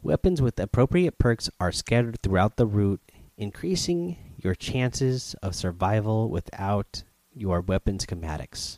Weapons 0.04 0.40
with 0.40 0.60
appropriate 0.60 1.18
perks 1.18 1.50
are 1.60 1.72
scattered 1.72 2.22
throughout 2.22 2.58
the 2.58 2.68
route, 2.68 3.02
increasing 3.36 4.16
your 4.38 4.54
chances 4.54 5.34
of 5.42 5.56
survival 5.56 6.30
without 6.30 7.02
your 7.34 7.62
weapon 7.62 7.98
schematics. 7.98 8.78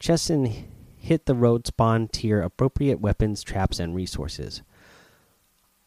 Chests 0.00 0.28
and 0.28 0.64
hit 1.04 1.26
the 1.26 1.34
road 1.34 1.66
spawn 1.66 2.08
tier 2.08 2.40
appropriate 2.40 2.98
weapons, 2.98 3.42
traps, 3.42 3.78
and 3.78 3.94
resources. 3.94 4.62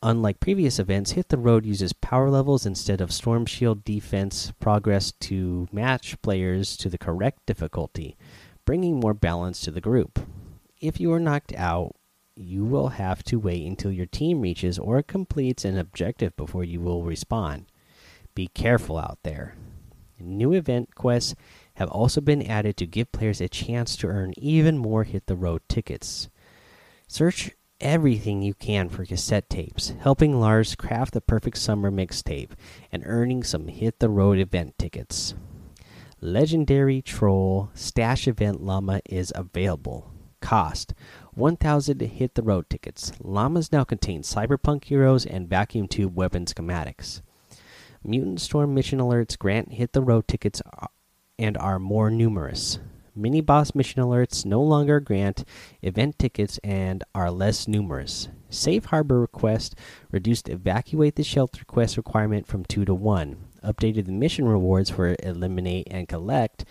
Unlike 0.04 0.40
previous 0.40 0.78
events, 0.78 1.12
Hit 1.14 1.30
the 1.30 1.40
Road 1.40 1.66
uses 1.66 1.92
power 1.92 2.30
levels 2.30 2.68
instead 2.68 3.02
of 3.02 3.12
Storm 3.12 3.48
Shield 3.48 3.84
defense 3.84 4.54
progress 4.60 5.12
to 5.22 5.68
match 5.72 6.22
players 6.22 6.78
to 6.78 6.88
the 6.88 7.00
correct 7.00 7.48
difficulty, 7.48 8.16
bringing 8.64 9.00
more 9.00 9.16
balance 9.16 9.60
to 9.62 9.72
the 9.72 9.82
group. 9.82 10.20
If 10.80 11.00
you 11.00 11.12
are 11.14 11.20
knocked 11.20 11.52
out, 11.56 11.96
you 12.36 12.64
will 12.64 12.90
have 12.90 13.24
to 13.24 13.40
wait 13.40 13.66
until 13.66 13.92
your 13.92 14.06
team 14.06 14.42
reaches 14.42 14.78
or 14.78 15.02
completes 15.02 15.66
an 15.66 15.80
objective 15.80 16.36
before 16.38 16.64
you 16.64 16.80
will 16.80 17.02
respawn. 17.02 17.66
Be 18.36 18.50
careful 18.50 19.00
out 19.00 19.18
there. 19.24 19.56
New 20.20 20.54
event 20.54 20.94
quests 20.94 21.34
have 21.78 21.90
also 21.90 22.20
been 22.22 22.42
added 22.42 22.76
to 22.78 22.88
give 22.88 23.12
players 23.12 23.40
a 23.40 23.48
chance 23.48 23.96
to 23.96 24.08
earn 24.08 24.34
even 24.36 24.78
more 24.78 25.04
Hit 25.04 25.28
the 25.28 25.36
Road 25.36 25.62
tickets. 25.68 26.28
Search 27.08 27.52
everything 27.80 28.42
you 28.42 28.56
can 28.56 28.90
for 28.90 29.06
cassette 29.06 29.48
tapes, 29.48 29.94
helping 30.00 30.40
Lars 30.40 30.74
craft 30.74 31.14
the 31.14 31.22
perfect 31.22 31.58
summer 31.58 31.92
mixtape, 31.92 32.52
and 32.92 33.04
earning 33.06 33.44
some 33.44 33.68
Hit 33.68 34.00
the 34.00 34.10
Road 34.10 34.40
event 34.40 34.74
tickets. 34.80 35.36
Legendary 36.20 37.00
Troll 37.00 37.70
Stash 37.76 38.28
Event 38.28 38.64
Llama 38.64 39.02
is 39.06 39.32
available. 39.36 40.12
Cost 40.42 40.96
1000 41.36 42.02
hit 42.02 42.34
the 42.34 42.42
road 42.42 42.68
tickets. 42.72 43.12
Llamas 43.20 43.72
now 43.72 43.84
contain 43.84 44.24
cyberpunk 44.24 44.86
heroes 44.86 45.28
and 45.28 45.48
vacuum 45.48 45.88
tube 45.88 46.16
weapon 46.16 46.46
schematics. 46.46 47.22
Mutant 48.04 48.42
Storm 48.42 48.74
mission 48.74 48.98
alerts 48.98 49.38
grant 49.38 49.74
hit 49.74 49.94
the 49.94 50.02
road 50.02 50.28
tickets 50.28 50.60
and 51.40 51.58
are 51.58 51.80
more 51.80 52.10
numerous. 52.10 52.80
Mini 53.16 53.42
boss 53.42 53.74
mission 53.74 54.02
alerts 54.02 54.46
no 54.46 54.62
longer 54.62 55.00
grant 55.00 55.44
event 55.82 56.20
tickets 56.20 56.60
and 56.64 57.04
are 57.16 57.32
less 57.32 57.68
numerous. 57.68 58.28
Safe 58.50 58.86
harbor 58.86 59.20
request 59.20 59.76
reduced 60.12 60.50
evacuate 60.50 61.16
the 61.16 61.24
shelter 61.24 61.66
quest 61.66 61.98
requirement 61.98 62.46
from 62.46 62.64
2 62.64 62.86
to 62.86 62.94
1. 62.94 63.38
Updated 63.64 64.06
the 64.06 64.12
mission 64.12 64.48
rewards 64.48 64.92
for 64.92 65.16
eliminate 65.24 65.88
and 65.90 66.08
collect 66.08 66.64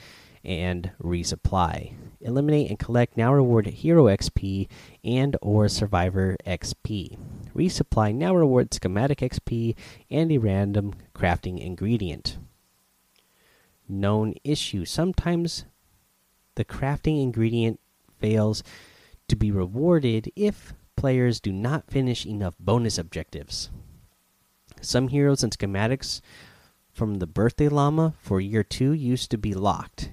and 0.45 0.93
resupply. 1.03 1.95
Eliminate 2.21 2.71
and 2.71 2.79
collect 2.79 3.17
now 3.17 3.35
reward 3.35 3.67
hero 3.67 4.05
XP 4.05 4.69
and 5.05 5.37
or 5.43 5.69
survivor 5.69 6.37
XP. 6.47 7.19
Resupply 7.55 8.15
now 8.15 8.35
rewards 8.35 8.77
schematic 8.77 9.19
XP 9.19 9.75
and 10.09 10.31
a 10.31 10.39
random 10.39 10.95
crafting 11.15 11.59
ingredient. 11.59 12.39
Known 13.89 14.35
issue. 14.45 14.85
Sometimes 14.85 15.65
the 16.55 16.65
crafting 16.65 17.23
ingredient 17.23 17.81
fails 18.19 18.63
to 19.29 19.37
be 19.37 19.51
rewarded 19.51 20.31
if 20.35 20.75
players 20.97 21.41
do 21.41 21.53
not 21.53 21.91
finish 21.91 22.25
enough 22.27 22.55
bonus 22.59 22.99
objectives. 22.99 23.71
Some 24.81 25.09
heroes 25.09 25.43
and 25.43 25.57
schematics 25.57 26.21
from 26.93 27.17
the 27.17 27.27
birthday 27.27 27.69
llama 27.69 28.15
for 28.19 28.41
year 28.41 28.63
2 28.63 28.93
used 28.93 29.31
to 29.31 29.39
be 29.39 29.55
locked 29.55 30.11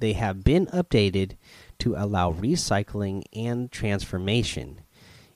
they 0.00 0.14
have 0.14 0.42
been 0.42 0.66
updated 0.66 1.36
to 1.78 1.94
allow 1.94 2.32
recycling 2.32 3.22
and 3.32 3.70
transformation. 3.70 4.80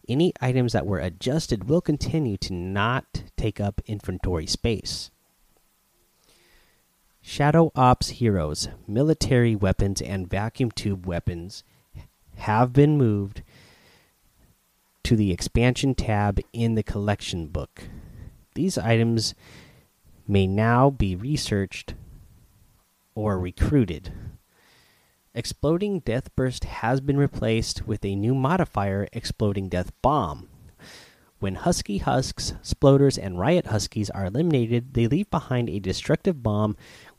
Any 0.09 0.33
items 0.41 0.73
that 0.73 0.87
were 0.87 0.99
adjusted 0.99 1.69
will 1.69 1.81
continue 1.81 2.37
to 2.39 2.53
not 2.53 3.25
take 3.37 3.61
up 3.61 3.81
inventory 3.87 4.47
space. 4.47 5.11
Shadow 7.27 7.73
Ops 7.75 8.11
heroes, 8.11 8.69
military 8.87 9.57
weapons, 9.57 10.03
and 10.03 10.29
vacuum 10.29 10.71
tube 10.71 11.07
weapons 11.07 11.65
have 12.37 12.75
been 12.75 12.99
moved 12.99 13.43
to 15.05 15.17
the 15.17 15.33
expansion 15.33 15.95
tab 15.95 16.39
in 16.53 16.75
the 16.75 16.83
collection 16.83 17.47
book. 17.47 17.85
These 18.55 18.77
items 18.77 19.35
may 20.29 20.47
now 20.47 20.91
be 20.91 21.17
researched 21.17 21.95
or 23.15 23.39
recruited. 23.39 24.13
Exploding 25.35 26.01
Death 26.01 26.29
Burst 26.37 26.65
has 26.65 27.01
been 27.01 27.17
replaced 27.17 27.87
with 27.87 28.05
a 28.05 28.15
new 28.15 28.35
modifier, 28.35 29.09
Exploding 29.15 29.71
Death 29.71 29.93
Bomb. 30.03 30.51
When 31.41 31.57
Husky 31.57 31.99
Husks, 31.99 32.55
Sploders, 32.63 33.19
and 33.23 33.39
Riot 33.39 33.67
Huskies 33.67 34.09
are 34.09 34.25
eliminated, 34.25 34.95
they 34.95 35.07
leave 35.07 35.31
behind 35.31 35.69
a 35.69 35.79
destructive 35.79 36.43
bomb 36.43 36.75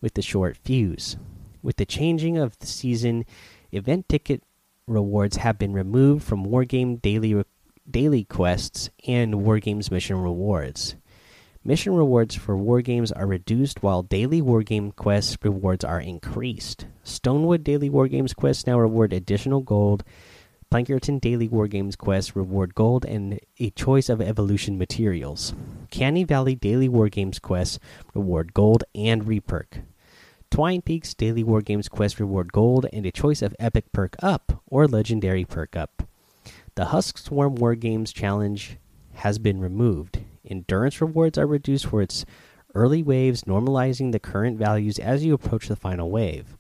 with 0.06 0.14
the 0.14 0.22
short 0.22 0.56
fuse. 0.56 1.18
With 1.64 1.78
the 1.78 1.86
changing 1.86 2.38
of 2.38 2.60
the 2.60 2.68
season, 2.68 3.26
event 3.72 4.08
ticket 4.08 4.44
rewards 4.86 5.38
have 5.38 5.58
been 5.58 5.74
removed 5.74 6.24
from 6.24 6.46
Wargame 6.46 7.02
daily 7.02 7.44
daily 7.90 8.24
quests 8.24 8.92
and 9.08 9.34
Wargames 9.34 9.90
mission 9.90 10.22
rewards. 10.22 10.96
Mission 11.64 11.96
rewards 11.96 12.36
for 12.36 12.56
wargames 12.56 13.12
are 13.16 13.26
reduced 13.26 13.82
while 13.82 14.04
daily 14.04 14.44
wargame 14.44 14.96
quests 14.96 15.36
rewards 15.42 15.84
are 15.84 16.00
increased. 16.00 16.86
Stonewood 17.04 17.64
daily 17.64 17.90
wargames 17.90 18.36
quests 18.36 18.68
now 18.68 18.78
reward 18.78 19.12
additional 19.12 19.62
gold. 19.62 20.04
Plankerton 20.72 21.20
daily 21.20 21.50
wargames 21.50 21.98
quests 21.98 22.36
reward 22.36 22.76
gold 22.76 23.06
and 23.06 23.40
a 23.60 23.72
choice 23.72 24.10
of 24.10 24.22
evolution 24.22 24.78
materials. 24.78 25.56
Canny 25.90 26.24
Valley 26.24 26.54
daily 26.54 26.88
wargames 26.88 27.42
quests 27.42 27.80
reward 28.14 28.54
gold 28.54 28.84
and 28.94 29.24
reperk. 29.24 29.82
Twine 30.56 30.82
Peaks 30.82 31.14
daily 31.14 31.44
wargames 31.44 31.90
Quest 31.90 32.18
reward 32.18 32.54
gold 32.54 32.86
and 32.94 33.06
a 33.06 33.12
choice 33.12 33.42
of 33.42 33.54
epic 33.60 33.92
perk 33.92 34.16
up 34.24 34.64
or 34.68 34.88
legendary 34.88 35.44
perk 35.44 35.76
up. 35.76 36.04
The 36.76 36.86
Husk 36.86 37.18
Swarm 37.18 37.58
Wargames 37.58 38.14
challenge 38.14 38.78
has 39.16 39.38
been 39.38 39.60
removed. 39.60 40.20
Endurance 40.50 41.02
rewards 41.02 41.38
are 41.38 41.46
reduced 41.46 41.88
for 41.88 42.02
its 42.02 42.26
early 42.74 43.04
waves, 43.04 43.44
normalizing 43.44 44.14
the 44.14 44.20
current 44.20 44.58
values 44.58 44.98
as 44.98 45.26
you 45.26 45.34
approach 45.34 45.68
the 45.68 45.76
final 45.76 46.10
wave. 46.10 46.58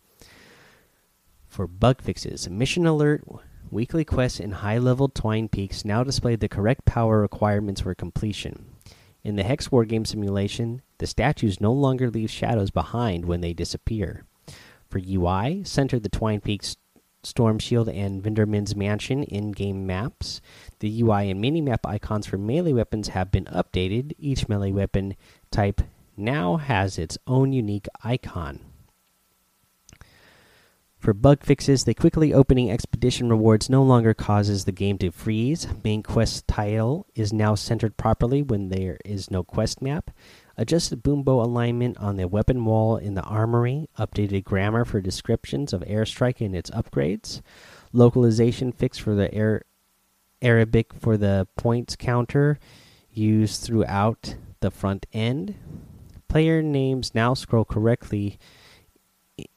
For 1.47 1.65
bug 1.65 2.01
fixes, 2.01 2.49
Mission 2.49 2.85
Alert 2.85 3.23
weekly 3.71 4.03
quests 4.03 4.41
in 4.41 4.51
high 4.51 4.77
level 4.77 5.07
Twine 5.07 5.47
Peaks 5.47 5.85
now 5.85 6.03
display 6.03 6.35
the 6.35 6.49
correct 6.49 6.83
power 6.83 7.21
requirements 7.21 7.79
for 7.79 7.95
completion. 7.95 8.74
In 9.25 9.37
the 9.37 9.43
Hex 9.43 9.71
War 9.71 9.85
game 9.85 10.05
simulation, 10.05 10.83
the 10.99 11.07
statues 11.07 11.59
no 11.59 11.73
longer 11.73 12.11
leave 12.11 12.29
shadows 12.29 12.69
behind 12.69 13.25
when 13.25 13.41
they 13.41 13.53
disappear. 13.53 14.23
For 14.87 14.99
UI, 14.99 15.63
center 15.63 15.99
the 15.99 16.09
Twine 16.09 16.41
Peaks 16.41 16.77
Storm 17.23 17.57
Shield 17.57 17.89
and 17.89 18.21
Vinderman's 18.21 18.75
Mansion 18.75 19.23
in 19.23 19.51
game 19.51 19.87
maps. 19.87 20.41
The 20.79 21.01
UI 21.01 21.31
and 21.31 21.43
minimap 21.43 21.79
icons 21.85 22.27
for 22.27 22.37
melee 22.37 22.73
weapons 22.73 23.07
have 23.09 23.31
been 23.31 23.45
updated. 23.45 24.13
Each 24.19 24.47
melee 24.47 24.71
weapon 24.71 25.15
type 25.49 25.81
now 26.15 26.57
has 26.57 26.99
its 26.99 27.17
own 27.25 27.51
unique 27.51 27.87
icon. 28.03 28.59
For 31.05 31.13
bug 31.13 31.43
fixes, 31.43 31.83
the 31.83 31.93
quickly 31.93 32.33
opening 32.33 32.71
expedition 32.71 33.29
rewards 33.29 33.69
no 33.69 33.83
longer 33.83 34.15
causes 34.15 34.65
the 34.65 34.71
game 34.71 34.97
to 34.97 35.11
freeze. 35.11 35.67
Main 35.83 36.01
quest 36.01 36.47
title 36.47 37.05
is 37.13 37.31
now 37.31 37.53
centered 37.53 37.95
properly 37.95 38.41
when 38.41 38.69
there 38.69 38.97
is 39.05 39.29
no 39.29 39.43
quest 39.43 39.83
map. 39.83 40.09
Adjusted 40.57 41.03
boom 41.03 41.21
bow 41.21 41.43
alignment 41.43 41.95
on 41.99 42.15
the 42.15 42.27
weapon 42.27 42.65
wall 42.65 42.97
in 42.97 43.13
the 43.13 43.21
armory. 43.21 43.87
Updated 43.99 44.45
grammar 44.45 44.83
for 44.83 44.99
descriptions 44.99 45.73
of 45.73 45.81
airstrike 45.81 46.43
and 46.43 46.55
its 46.55 46.71
upgrades. 46.71 47.43
Localization 47.93 48.71
fix 48.71 48.97
for 48.97 49.13
the 49.13 49.31
air 49.31 49.61
Arabic 50.41 50.91
for 50.91 51.17
the 51.17 51.47
points 51.55 51.95
counter 51.95 52.57
used 53.11 53.61
throughout 53.61 54.37
the 54.59 54.71
front 54.71 55.05
end. 55.13 55.53
Player 56.27 56.63
names 56.63 57.13
now 57.13 57.35
scroll 57.35 57.63
correctly 57.63 58.39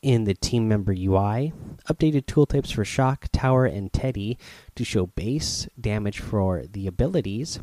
in 0.03 0.25
the 0.25 0.35
team 0.35 0.69
member 0.69 0.93
UI. 0.93 1.53
Updated 1.89 2.27
tooltips 2.27 2.73
for 2.73 2.85
Shock, 2.85 3.29
Tower, 3.33 3.65
and 3.65 3.93
Teddy 3.93 4.39
to 4.75 4.85
show 4.85 5.07
base 5.07 5.69
damage 5.81 6.21
for 6.21 6.65
the 6.67 6.87
abilities 6.87 7.61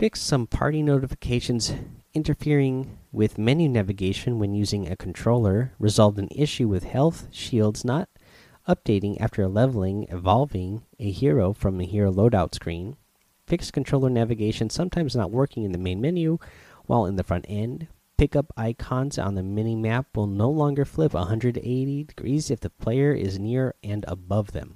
fixed 0.00 0.26
some 0.26 0.46
party 0.46 0.82
notifications 0.82 1.74
interfering 2.14 2.96
with 3.12 3.36
menu 3.36 3.68
navigation 3.68 4.38
when 4.38 4.54
using 4.54 4.88
a 4.88 4.96
controller, 4.96 5.74
resolved 5.78 6.18
an 6.18 6.28
issue 6.34 6.66
with 6.66 6.84
health 6.84 7.28
shields 7.30 7.84
not 7.84 8.08
updating 8.66 9.20
after 9.20 9.46
leveling, 9.46 10.06
evolving 10.08 10.82
a 10.98 11.10
hero 11.10 11.52
from 11.52 11.76
the 11.76 11.84
hero 11.84 12.10
loadout 12.10 12.54
screen, 12.54 12.96
fixed 13.46 13.74
controller 13.74 14.08
navigation 14.08 14.70
sometimes 14.70 15.14
not 15.14 15.30
working 15.30 15.64
in 15.64 15.72
the 15.72 15.76
main 15.76 16.00
menu 16.00 16.38
while 16.86 17.04
in 17.04 17.16
the 17.16 17.22
front 17.22 17.44
end. 17.46 17.86
Pickup 18.20 18.52
icons 18.54 19.18
on 19.18 19.34
the 19.34 19.42
mini 19.42 19.74
map 19.74 20.14
will 20.14 20.26
no 20.26 20.50
longer 20.50 20.84
flip 20.84 21.14
180 21.14 22.04
degrees 22.04 22.50
if 22.50 22.60
the 22.60 22.68
player 22.68 23.14
is 23.14 23.38
near 23.38 23.74
and 23.82 24.04
above 24.06 24.52
them. 24.52 24.74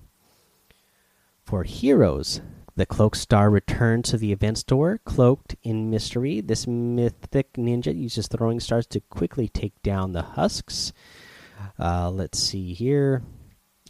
For 1.42 1.64
heroes, 1.64 2.40
the 2.74 2.86
Cloak 2.86 3.14
Star 3.14 3.50
returns 3.50 4.08
to 4.08 4.16
the 4.16 4.32
event 4.32 4.56
store, 4.56 4.98
cloaked 5.04 5.56
in 5.62 5.90
mystery. 5.90 6.40
This 6.40 6.66
mythic 6.66 7.52
ninja 7.52 7.94
uses 7.94 8.28
throwing 8.28 8.60
stars 8.60 8.86
to 8.86 9.00
quickly 9.00 9.48
take 9.48 9.82
down 9.82 10.12
the 10.12 10.22
husks. 10.22 10.94
Uh, 11.78 12.08
let's 12.08 12.38
see 12.38 12.72
here. 12.72 13.24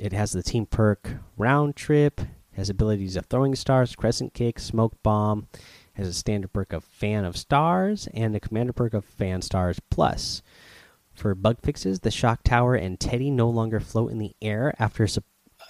It 0.00 0.12
has 0.12 0.32
the 0.32 0.42
team 0.42 0.66
perk 0.66 1.18
round 1.36 1.76
trip, 1.76 2.20
has 2.54 2.70
abilities 2.70 3.14
of 3.14 3.26
throwing 3.26 3.54
stars, 3.54 3.94
crescent 3.94 4.34
kick, 4.34 4.58
smoke 4.58 5.00
bomb, 5.04 5.46
has 5.94 6.08
a 6.08 6.12
standard 6.12 6.52
perk 6.52 6.72
of 6.72 6.84
fan 6.84 7.24
of 7.24 7.36
stars, 7.36 8.08
and 8.14 8.36
a 8.36 8.40
commander 8.40 8.72
perk 8.72 8.94
of 8.94 9.04
fan 9.04 9.42
stars 9.42 9.80
plus. 9.90 10.42
For 11.14 11.34
bug 11.34 11.58
fixes, 11.62 12.00
the 12.00 12.10
shock 12.10 12.42
tower 12.42 12.74
and 12.74 12.98
Teddy 12.98 13.30
no 13.30 13.48
longer 13.48 13.80
float 13.80 14.10
in 14.10 14.18
the 14.18 14.34
air 14.42 14.74
after 14.78 15.06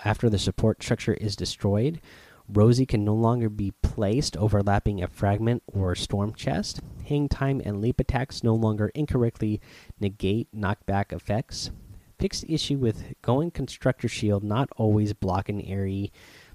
after 0.05 0.29
the 0.29 0.39
support 0.39 0.83
structure 0.83 1.15
is 1.15 1.37
destroyed. 1.37 2.01
Rosie 2.49 2.87
can 2.87 3.05
no 3.05 3.15
longer 3.15 3.49
be 3.49 3.73
placed 3.83 4.37
overlapping 4.37 5.03
a 5.03 5.09
fragment 5.09 5.63
or 5.67 5.95
storm 5.95 6.35
chest. 6.35 6.81
Hang 7.07 7.29
time 7.29 7.61
and 7.65 7.81
leap 7.81 8.01
attacks 8.01 8.43
no 8.43 8.55
longer 8.55 8.91
incorrectly 8.95 9.61
negate 9.99 10.49
knockback 10.55 11.13
effects. 11.13 11.71
Fixed 12.19 12.45
issue 12.49 12.79
with 12.79 13.15
going 13.23 13.51
constructor 13.51 14.09
shield 14.09 14.43
not 14.45 14.69
always 14.77 15.13
blocking 15.13 15.67
area 15.69 16.09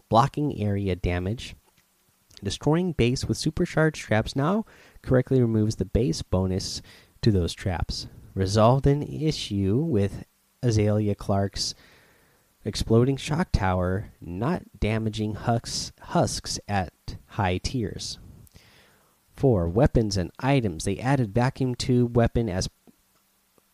blocking 0.09 0.59
area 0.59 0.95
damage. 0.95 1.55
Destroying 2.43 2.93
base 2.93 3.25
with 3.25 3.37
supercharged 3.37 4.01
traps 4.01 4.35
now 4.35 4.65
correctly 5.01 5.41
removes 5.41 5.75
the 5.75 5.85
base 5.85 6.21
bonus 6.21 6.81
to 7.21 7.31
those 7.31 7.53
traps. 7.53 8.07
Resolved 8.33 8.87
an 8.87 9.03
issue 9.03 9.77
with 9.77 10.23
Azalea 10.63 11.15
Clark's 11.15 11.75
exploding 12.63 13.17
shock 13.17 13.51
tower, 13.51 14.11
not 14.21 14.63
damaging 14.79 15.35
husks, 15.35 15.91
husks 16.01 16.59
at 16.67 16.93
high 17.27 17.57
tiers. 17.57 18.19
4. 19.35 19.69
Weapons 19.69 20.17
and 20.17 20.31
items. 20.39 20.83
They 20.83 20.99
added 20.99 21.33
vacuum 21.33 21.75
tube 21.75 22.15
weapon 22.15 22.49
as 22.49 22.69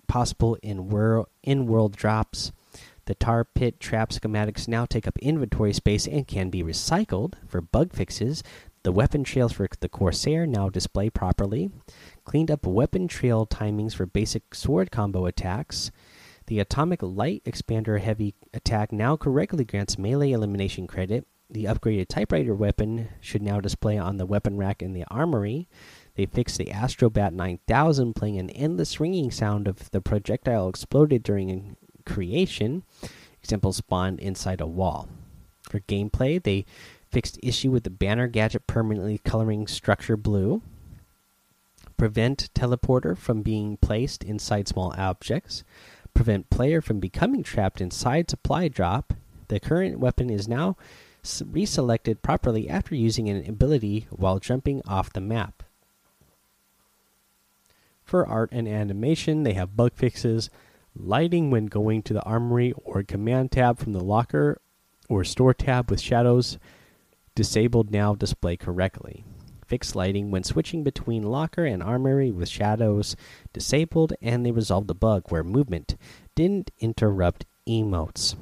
possible 0.08 0.58
in 0.62 0.90
world 0.90 1.28
in 1.44 1.66
world 1.66 1.96
drops. 1.96 2.52
The 3.06 3.16
tar 3.16 3.44
pit 3.46 3.80
trap 3.80 4.10
schematics 4.10 4.68
now 4.68 4.86
take 4.86 5.08
up 5.08 5.20
inventory 5.20 5.74
space 5.74 6.08
and 6.08 6.28
can 6.28 6.50
be 6.50 6.64
recycled 6.64 7.34
for 7.48 7.62
bug 7.62 7.94
fixes. 7.94 8.42
The 8.82 8.92
weapon 8.92 9.24
trails 9.24 9.54
for 9.54 9.68
the 9.80 9.90
Corsair 9.90 10.48
now 10.48 10.70
display 10.70 11.10
properly. 11.10 11.70
Cleaned 12.24 12.50
up 12.50 12.66
weapon 12.66 13.08
trail 13.08 13.46
timings 13.46 13.96
for 13.96 14.06
basic 14.06 14.56
sword 14.56 14.92
combo 14.92 15.26
attacks. 15.26 15.92
The 16.48 16.60
Atomic 16.60 17.02
Light 17.02 17.44
Expander 17.46 18.00
heavy 18.00 18.34
attack 18.54 18.92
now 18.92 19.18
correctly 19.18 19.66
grants 19.66 19.98
melee 19.98 20.32
elimination 20.32 20.88
credit. 20.88 21.28
The 21.50 21.66
upgraded 21.66 22.08
typewriter 22.08 22.56
weapon 22.56 23.10
should 23.22 23.44
now 23.44 23.60
display 23.60 24.00
on 24.00 24.18
the 24.18 24.26
weapon 24.26 24.58
rack 24.58 24.82
in 24.82 24.94
the 24.94 25.06
armory. 25.12 25.68
They 26.16 26.26
fixed 26.26 26.58
the 26.58 26.72
Astrobat 26.72 27.34
9000, 27.34 28.16
playing 28.16 28.40
an 28.40 28.50
endless 28.50 29.00
ringing 29.00 29.30
sound 29.30 29.68
of 29.68 29.92
the 29.92 30.02
projectile 30.02 30.70
exploded 30.70 31.22
during 31.22 31.78
creation. 32.06 32.84
Example 33.42 33.74
spawned 33.74 34.20
inside 34.20 34.62
a 34.62 34.68
wall. 34.68 35.08
For 35.64 35.80
gameplay, 35.82 36.42
they 36.42 36.66
fixed 37.12 37.40
issue 37.42 37.72
with 37.72 37.84
the 37.84 37.90
banner 37.90 38.28
gadget 38.28 38.68
permanently 38.68 39.20
coloring 39.20 39.68
structure 39.68 40.18
blue. 40.18 40.62
Prevent 41.98 42.50
teleporter 42.54 43.18
from 43.18 43.42
being 43.42 43.78
placed 43.78 44.24
inside 44.24 44.68
small 44.68 44.94
objects 44.98 45.64
prevent 46.16 46.50
player 46.50 46.82
from 46.82 47.00
becoming 47.00 47.44
trapped 47.44 47.80
inside 47.80 48.32
supply 48.32 48.68
drop. 48.68 49.14
The 49.50 49.60
current 49.60 50.00
weapon 50.00 50.32
is 50.32 50.48
now 50.48 50.76
reselected 51.24 52.24
properly 52.24 52.68
after 52.68 52.96
using 52.96 53.30
an 53.30 53.48
ability 53.48 54.08
while 54.10 54.40
jumping 54.40 54.82
off 54.88 55.14
the 55.14 55.22
map. 55.22 55.62
For 58.04 58.26
art 58.26 58.50
and 58.52 58.68
animation, 58.68 59.44
they 59.44 59.54
have 59.54 59.76
bug 59.76 59.94
fixes, 59.94 60.50
lighting 60.96 61.52
when 61.52 61.66
going 61.66 62.02
to 62.04 62.14
the 62.14 62.24
armory 62.24 62.74
or 62.84 63.04
command 63.04 63.52
tab 63.52 63.78
from 63.78 63.94
the 63.94 64.04
locker 64.04 64.60
or 65.10 65.24
store 65.24 65.54
tab 65.54 65.90
with 65.90 66.02
shadows 66.02 66.58
disabled 67.36 67.92
now 67.92 68.16
display 68.16 68.56
correctly. 68.56 69.24
Fixed 69.68 69.96
lighting 69.96 70.32
when 70.32 70.44
switching 70.44 70.84
between 70.84 71.24
locker 71.24 71.66
and 71.66 71.82
armory 71.82 72.32
with 72.32 72.48
shadows 72.48 73.16
disabled, 73.52 74.14
and 74.22 74.46
they 74.46 74.52
resolved 74.52 74.88
the 74.88 74.94
bug 74.94 75.24
where 75.30 75.44
movement 75.44 75.96
didn't 76.36 76.72
interrupt 76.80 77.46
emotes. 77.68 78.36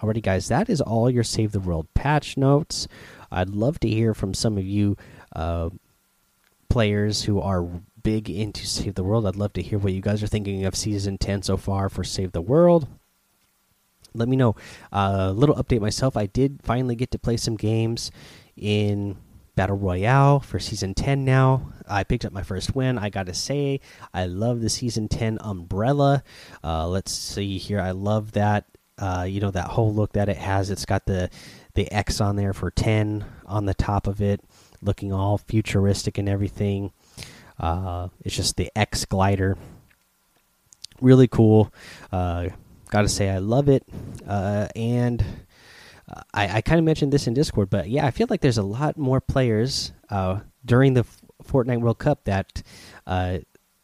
Alrighty, 0.00 0.22
guys, 0.22 0.46
that 0.48 0.70
is 0.70 0.80
all 0.80 1.10
your 1.10 1.24
Save 1.24 1.50
the 1.50 1.58
World 1.58 1.88
patch 1.94 2.36
notes. 2.36 2.86
I'd 3.32 3.50
love 3.50 3.80
to 3.80 3.88
hear 3.88 4.14
from 4.14 4.32
some 4.32 4.56
of 4.56 4.64
you 4.64 4.96
uh, 5.34 5.70
players 6.70 7.24
who 7.24 7.40
are 7.40 7.68
big 8.02 8.30
into 8.30 8.66
Save 8.66 8.94
the 8.94 9.04
World. 9.04 9.26
I'd 9.26 9.36
love 9.36 9.52
to 9.54 9.62
hear 9.62 9.78
what 9.78 9.92
you 9.92 10.00
guys 10.00 10.22
are 10.22 10.26
thinking 10.26 10.64
of 10.64 10.74
Season 10.74 11.18
10 11.18 11.42
so 11.42 11.56
far 11.56 11.88
for 11.88 12.04
Save 12.04 12.32
the 12.32 12.40
World. 12.40 12.88
Let 14.14 14.28
me 14.28 14.36
know. 14.36 14.56
A 14.92 14.96
uh, 14.96 15.32
little 15.32 15.54
update 15.56 15.80
myself. 15.80 16.16
I 16.16 16.26
did 16.26 16.60
finally 16.62 16.96
get 16.96 17.10
to 17.12 17.18
play 17.18 17.36
some 17.36 17.56
games 17.56 18.10
in 18.56 19.16
Battle 19.54 19.76
Royale 19.76 20.40
for 20.40 20.58
Season 20.58 20.94
10 20.94 21.24
now. 21.24 21.72
I 21.88 22.04
picked 22.04 22.24
up 22.24 22.32
my 22.32 22.42
first 22.42 22.74
win. 22.74 22.98
I 22.98 23.10
got 23.10 23.26
to 23.26 23.34
say, 23.34 23.80
I 24.14 24.26
love 24.26 24.60
the 24.60 24.70
Season 24.70 25.08
10 25.08 25.38
umbrella. 25.40 26.22
Uh, 26.62 26.86
let's 26.88 27.12
see 27.12 27.58
here. 27.58 27.80
I 27.80 27.90
love 27.90 28.32
that. 28.32 28.66
Uh, 28.98 29.26
you 29.28 29.40
know 29.40 29.50
that 29.50 29.68
whole 29.68 29.94
look 29.94 30.12
that 30.12 30.28
it 30.28 30.36
has. 30.36 30.70
It's 30.70 30.84
got 30.84 31.06
the 31.06 31.30
the 31.74 31.90
X 31.92 32.20
on 32.20 32.36
there 32.36 32.52
for 32.52 32.70
10 32.70 33.24
on 33.46 33.64
the 33.64 33.74
top 33.74 34.08
of 34.08 34.20
it, 34.20 34.40
looking 34.82 35.12
all 35.12 35.38
futuristic 35.38 36.18
and 36.18 36.28
everything. 36.28 36.92
Uh, 37.58 38.08
it's 38.24 38.36
just 38.36 38.56
the 38.56 38.70
X 38.76 39.04
glider. 39.04 39.56
Really 41.00 41.28
cool. 41.28 41.72
Uh, 42.12 42.48
Got 42.90 43.02
to 43.02 43.08
say, 43.08 43.28
I 43.28 43.38
love 43.38 43.68
it. 43.68 43.84
Uh, 44.26 44.68
and 44.74 45.22
I, 46.32 46.56
I 46.56 46.60
kind 46.62 46.78
of 46.78 46.84
mentioned 46.84 47.12
this 47.12 47.26
in 47.26 47.34
Discord, 47.34 47.68
but 47.68 47.88
yeah, 47.88 48.06
I 48.06 48.10
feel 48.10 48.26
like 48.30 48.40
there's 48.40 48.58
a 48.58 48.62
lot 48.62 48.96
more 48.96 49.20
players 49.20 49.92
uh, 50.08 50.40
during 50.64 50.94
the 50.94 51.04
Fortnite 51.44 51.80
World 51.80 51.98
Cup 51.98 52.24
that 52.24 52.62
uh, 53.06 53.38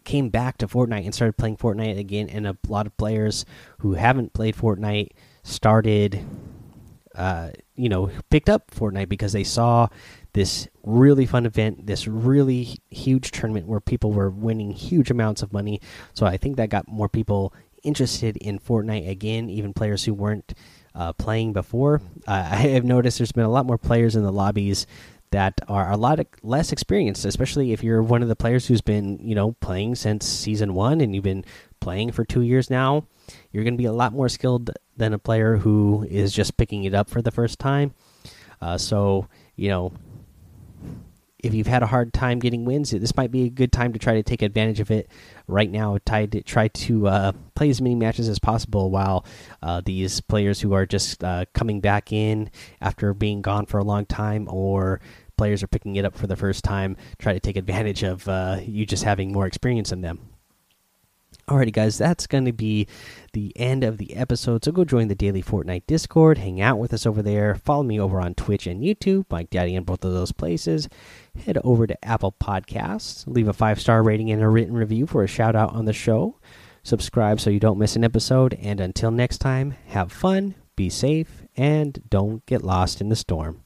came 0.04 0.30
back 0.30 0.58
to 0.58 0.66
Fortnite 0.66 1.04
and 1.04 1.14
started 1.14 1.36
playing 1.36 1.58
Fortnite 1.58 1.98
again, 1.98 2.30
and 2.30 2.46
a 2.46 2.56
lot 2.66 2.86
of 2.86 2.96
players 2.96 3.44
who 3.80 3.92
haven't 3.92 4.32
played 4.32 4.56
Fortnite 4.56 5.10
started, 5.42 6.24
uh, 7.14 7.50
you 7.74 7.90
know, 7.90 8.10
picked 8.30 8.48
up 8.48 8.70
Fortnite 8.70 9.10
because 9.10 9.32
they 9.34 9.44
saw 9.44 9.88
this 10.34 10.68
really 10.82 11.26
fun 11.26 11.46
event, 11.46 11.86
this 11.86 12.06
really 12.06 12.76
huge 12.90 13.30
tournament 13.30 13.66
where 13.66 13.80
people 13.80 14.12
were 14.12 14.30
winning 14.30 14.72
huge 14.72 15.10
amounts 15.10 15.42
of 15.42 15.52
money. 15.52 15.80
So 16.12 16.26
I 16.26 16.36
think 16.36 16.56
that 16.56 16.68
got 16.68 16.86
more 16.86 17.08
people 17.08 17.54
interested 17.82 18.36
in 18.38 18.58
Fortnite 18.58 19.08
again, 19.08 19.48
even 19.48 19.72
players 19.72 20.04
who 20.04 20.12
weren't 20.12 20.52
uh, 20.94 21.12
playing 21.14 21.52
before. 21.52 22.02
Uh, 22.26 22.48
I 22.50 22.56
have 22.56 22.84
noticed 22.84 23.18
there's 23.18 23.32
been 23.32 23.44
a 23.44 23.50
lot 23.50 23.66
more 23.66 23.78
players 23.78 24.16
in 24.16 24.22
the 24.22 24.32
lobbies 24.32 24.86
that 25.30 25.60
are 25.68 25.90
a 25.90 25.96
lot 25.96 26.20
less 26.42 26.70
experienced, 26.70 27.24
especially 27.24 27.72
if 27.72 27.82
you're 27.82 28.02
one 28.02 28.22
of 28.22 28.28
the 28.28 28.36
players 28.36 28.66
who's 28.66 28.80
been, 28.80 29.18
you 29.20 29.34
know, 29.34 29.52
playing 29.60 29.96
since 29.96 30.26
season 30.26 30.74
one 30.74 31.00
and 31.00 31.14
you've 31.14 31.24
been 31.24 31.44
playing 31.80 32.12
for 32.12 32.24
two 32.24 32.42
years 32.42 32.70
now. 32.70 33.04
You're 33.50 33.64
going 33.64 33.74
to 33.74 33.78
be 33.78 33.86
a 33.86 33.92
lot 33.92 34.12
more 34.12 34.28
skilled 34.28 34.70
than 34.96 35.12
a 35.12 35.18
player 35.18 35.56
who 35.56 36.06
is 36.08 36.32
just 36.32 36.56
picking 36.56 36.84
it 36.84 36.94
up 36.94 37.10
for 37.10 37.20
the 37.20 37.32
first 37.32 37.58
time. 37.58 37.94
Uh, 38.60 38.78
so, 38.78 39.28
you 39.56 39.68
know, 39.68 39.92
if 41.44 41.52
you've 41.52 41.66
had 41.66 41.82
a 41.82 41.86
hard 41.86 42.12
time 42.12 42.38
getting 42.38 42.64
wins, 42.64 42.90
this 42.90 43.16
might 43.16 43.30
be 43.30 43.44
a 43.44 43.50
good 43.50 43.70
time 43.70 43.92
to 43.92 43.98
try 43.98 44.14
to 44.14 44.22
take 44.22 44.42
advantage 44.42 44.80
of 44.80 44.90
it 44.90 45.10
right 45.46 45.70
now. 45.70 45.98
Try 46.06 46.26
to 46.26 46.42
try 46.42 46.68
to 46.68 47.06
uh, 47.08 47.32
play 47.54 47.70
as 47.70 47.80
many 47.80 47.94
matches 47.94 48.28
as 48.28 48.38
possible 48.38 48.90
while 48.90 49.24
uh, 49.62 49.82
these 49.84 50.20
players 50.20 50.60
who 50.60 50.72
are 50.72 50.86
just 50.86 51.22
uh, 51.22 51.44
coming 51.52 51.80
back 51.80 52.12
in 52.12 52.50
after 52.80 53.12
being 53.12 53.42
gone 53.42 53.66
for 53.66 53.78
a 53.78 53.84
long 53.84 54.06
time, 54.06 54.48
or 54.50 55.00
players 55.36 55.62
are 55.62 55.68
picking 55.68 55.96
it 55.96 56.04
up 56.04 56.16
for 56.16 56.26
the 56.26 56.36
first 56.36 56.64
time, 56.64 56.96
try 57.18 57.32
to 57.32 57.40
take 57.40 57.56
advantage 57.56 58.02
of 58.02 58.26
uh, 58.28 58.58
you 58.64 58.86
just 58.86 59.04
having 59.04 59.32
more 59.32 59.46
experience 59.46 59.90
than 59.90 60.00
them. 60.00 60.33
Alrighty, 61.46 61.72
guys, 61.72 61.98
that's 61.98 62.26
going 62.26 62.46
to 62.46 62.52
be 62.52 62.86
the 63.34 63.52
end 63.54 63.84
of 63.84 63.98
the 63.98 64.16
episode. 64.16 64.64
So 64.64 64.72
go 64.72 64.82
join 64.82 65.08
the 65.08 65.14
daily 65.14 65.42
Fortnite 65.42 65.86
Discord, 65.86 66.38
hang 66.38 66.58
out 66.60 66.78
with 66.78 66.94
us 66.94 67.04
over 67.04 67.20
there. 67.20 67.54
Follow 67.54 67.82
me 67.82 68.00
over 68.00 68.18
on 68.18 68.34
Twitch 68.34 68.66
and 68.66 68.82
YouTube, 68.82 69.26
Mike 69.28 69.50
Daddy 69.50 69.74
in 69.74 69.84
both 69.84 70.06
of 70.06 70.14
those 70.14 70.32
places. 70.32 70.88
Head 71.44 71.58
over 71.62 71.86
to 71.86 72.04
Apple 72.04 72.32
Podcasts, 72.32 73.26
leave 73.26 73.48
a 73.48 73.52
five 73.52 73.78
star 73.78 74.02
rating 74.02 74.30
and 74.30 74.42
a 74.42 74.48
written 74.48 74.74
review 74.74 75.06
for 75.06 75.22
a 75.22 75.28
shout 75.28 75.54
out 75.54 75.74
on 75.74 75.84
the 75.84 75.92
show. 75.92 76.38
Subscribe 76.82 77.40
so 77.40 77.50
you 77.50 77.60
don't 77.60 77.78
miss 77.78 77.96
an 77.96 78.04
episode. 78.04 78.54
And 78.54 78.80
until 78.80 79.10
next 79.10 79.38
time, 79.38 79.72
have 79.88 80.12
fun, 80.12 80.54
be 80.76 80.88
safe, 80.88 81.42
and 81.56 82.02
don't 82.08 82.44
get 82.46 82.62
lost 82.62 83.02
in 83.02 83.10
the 83.10 83.16
storm. 83.16 83.63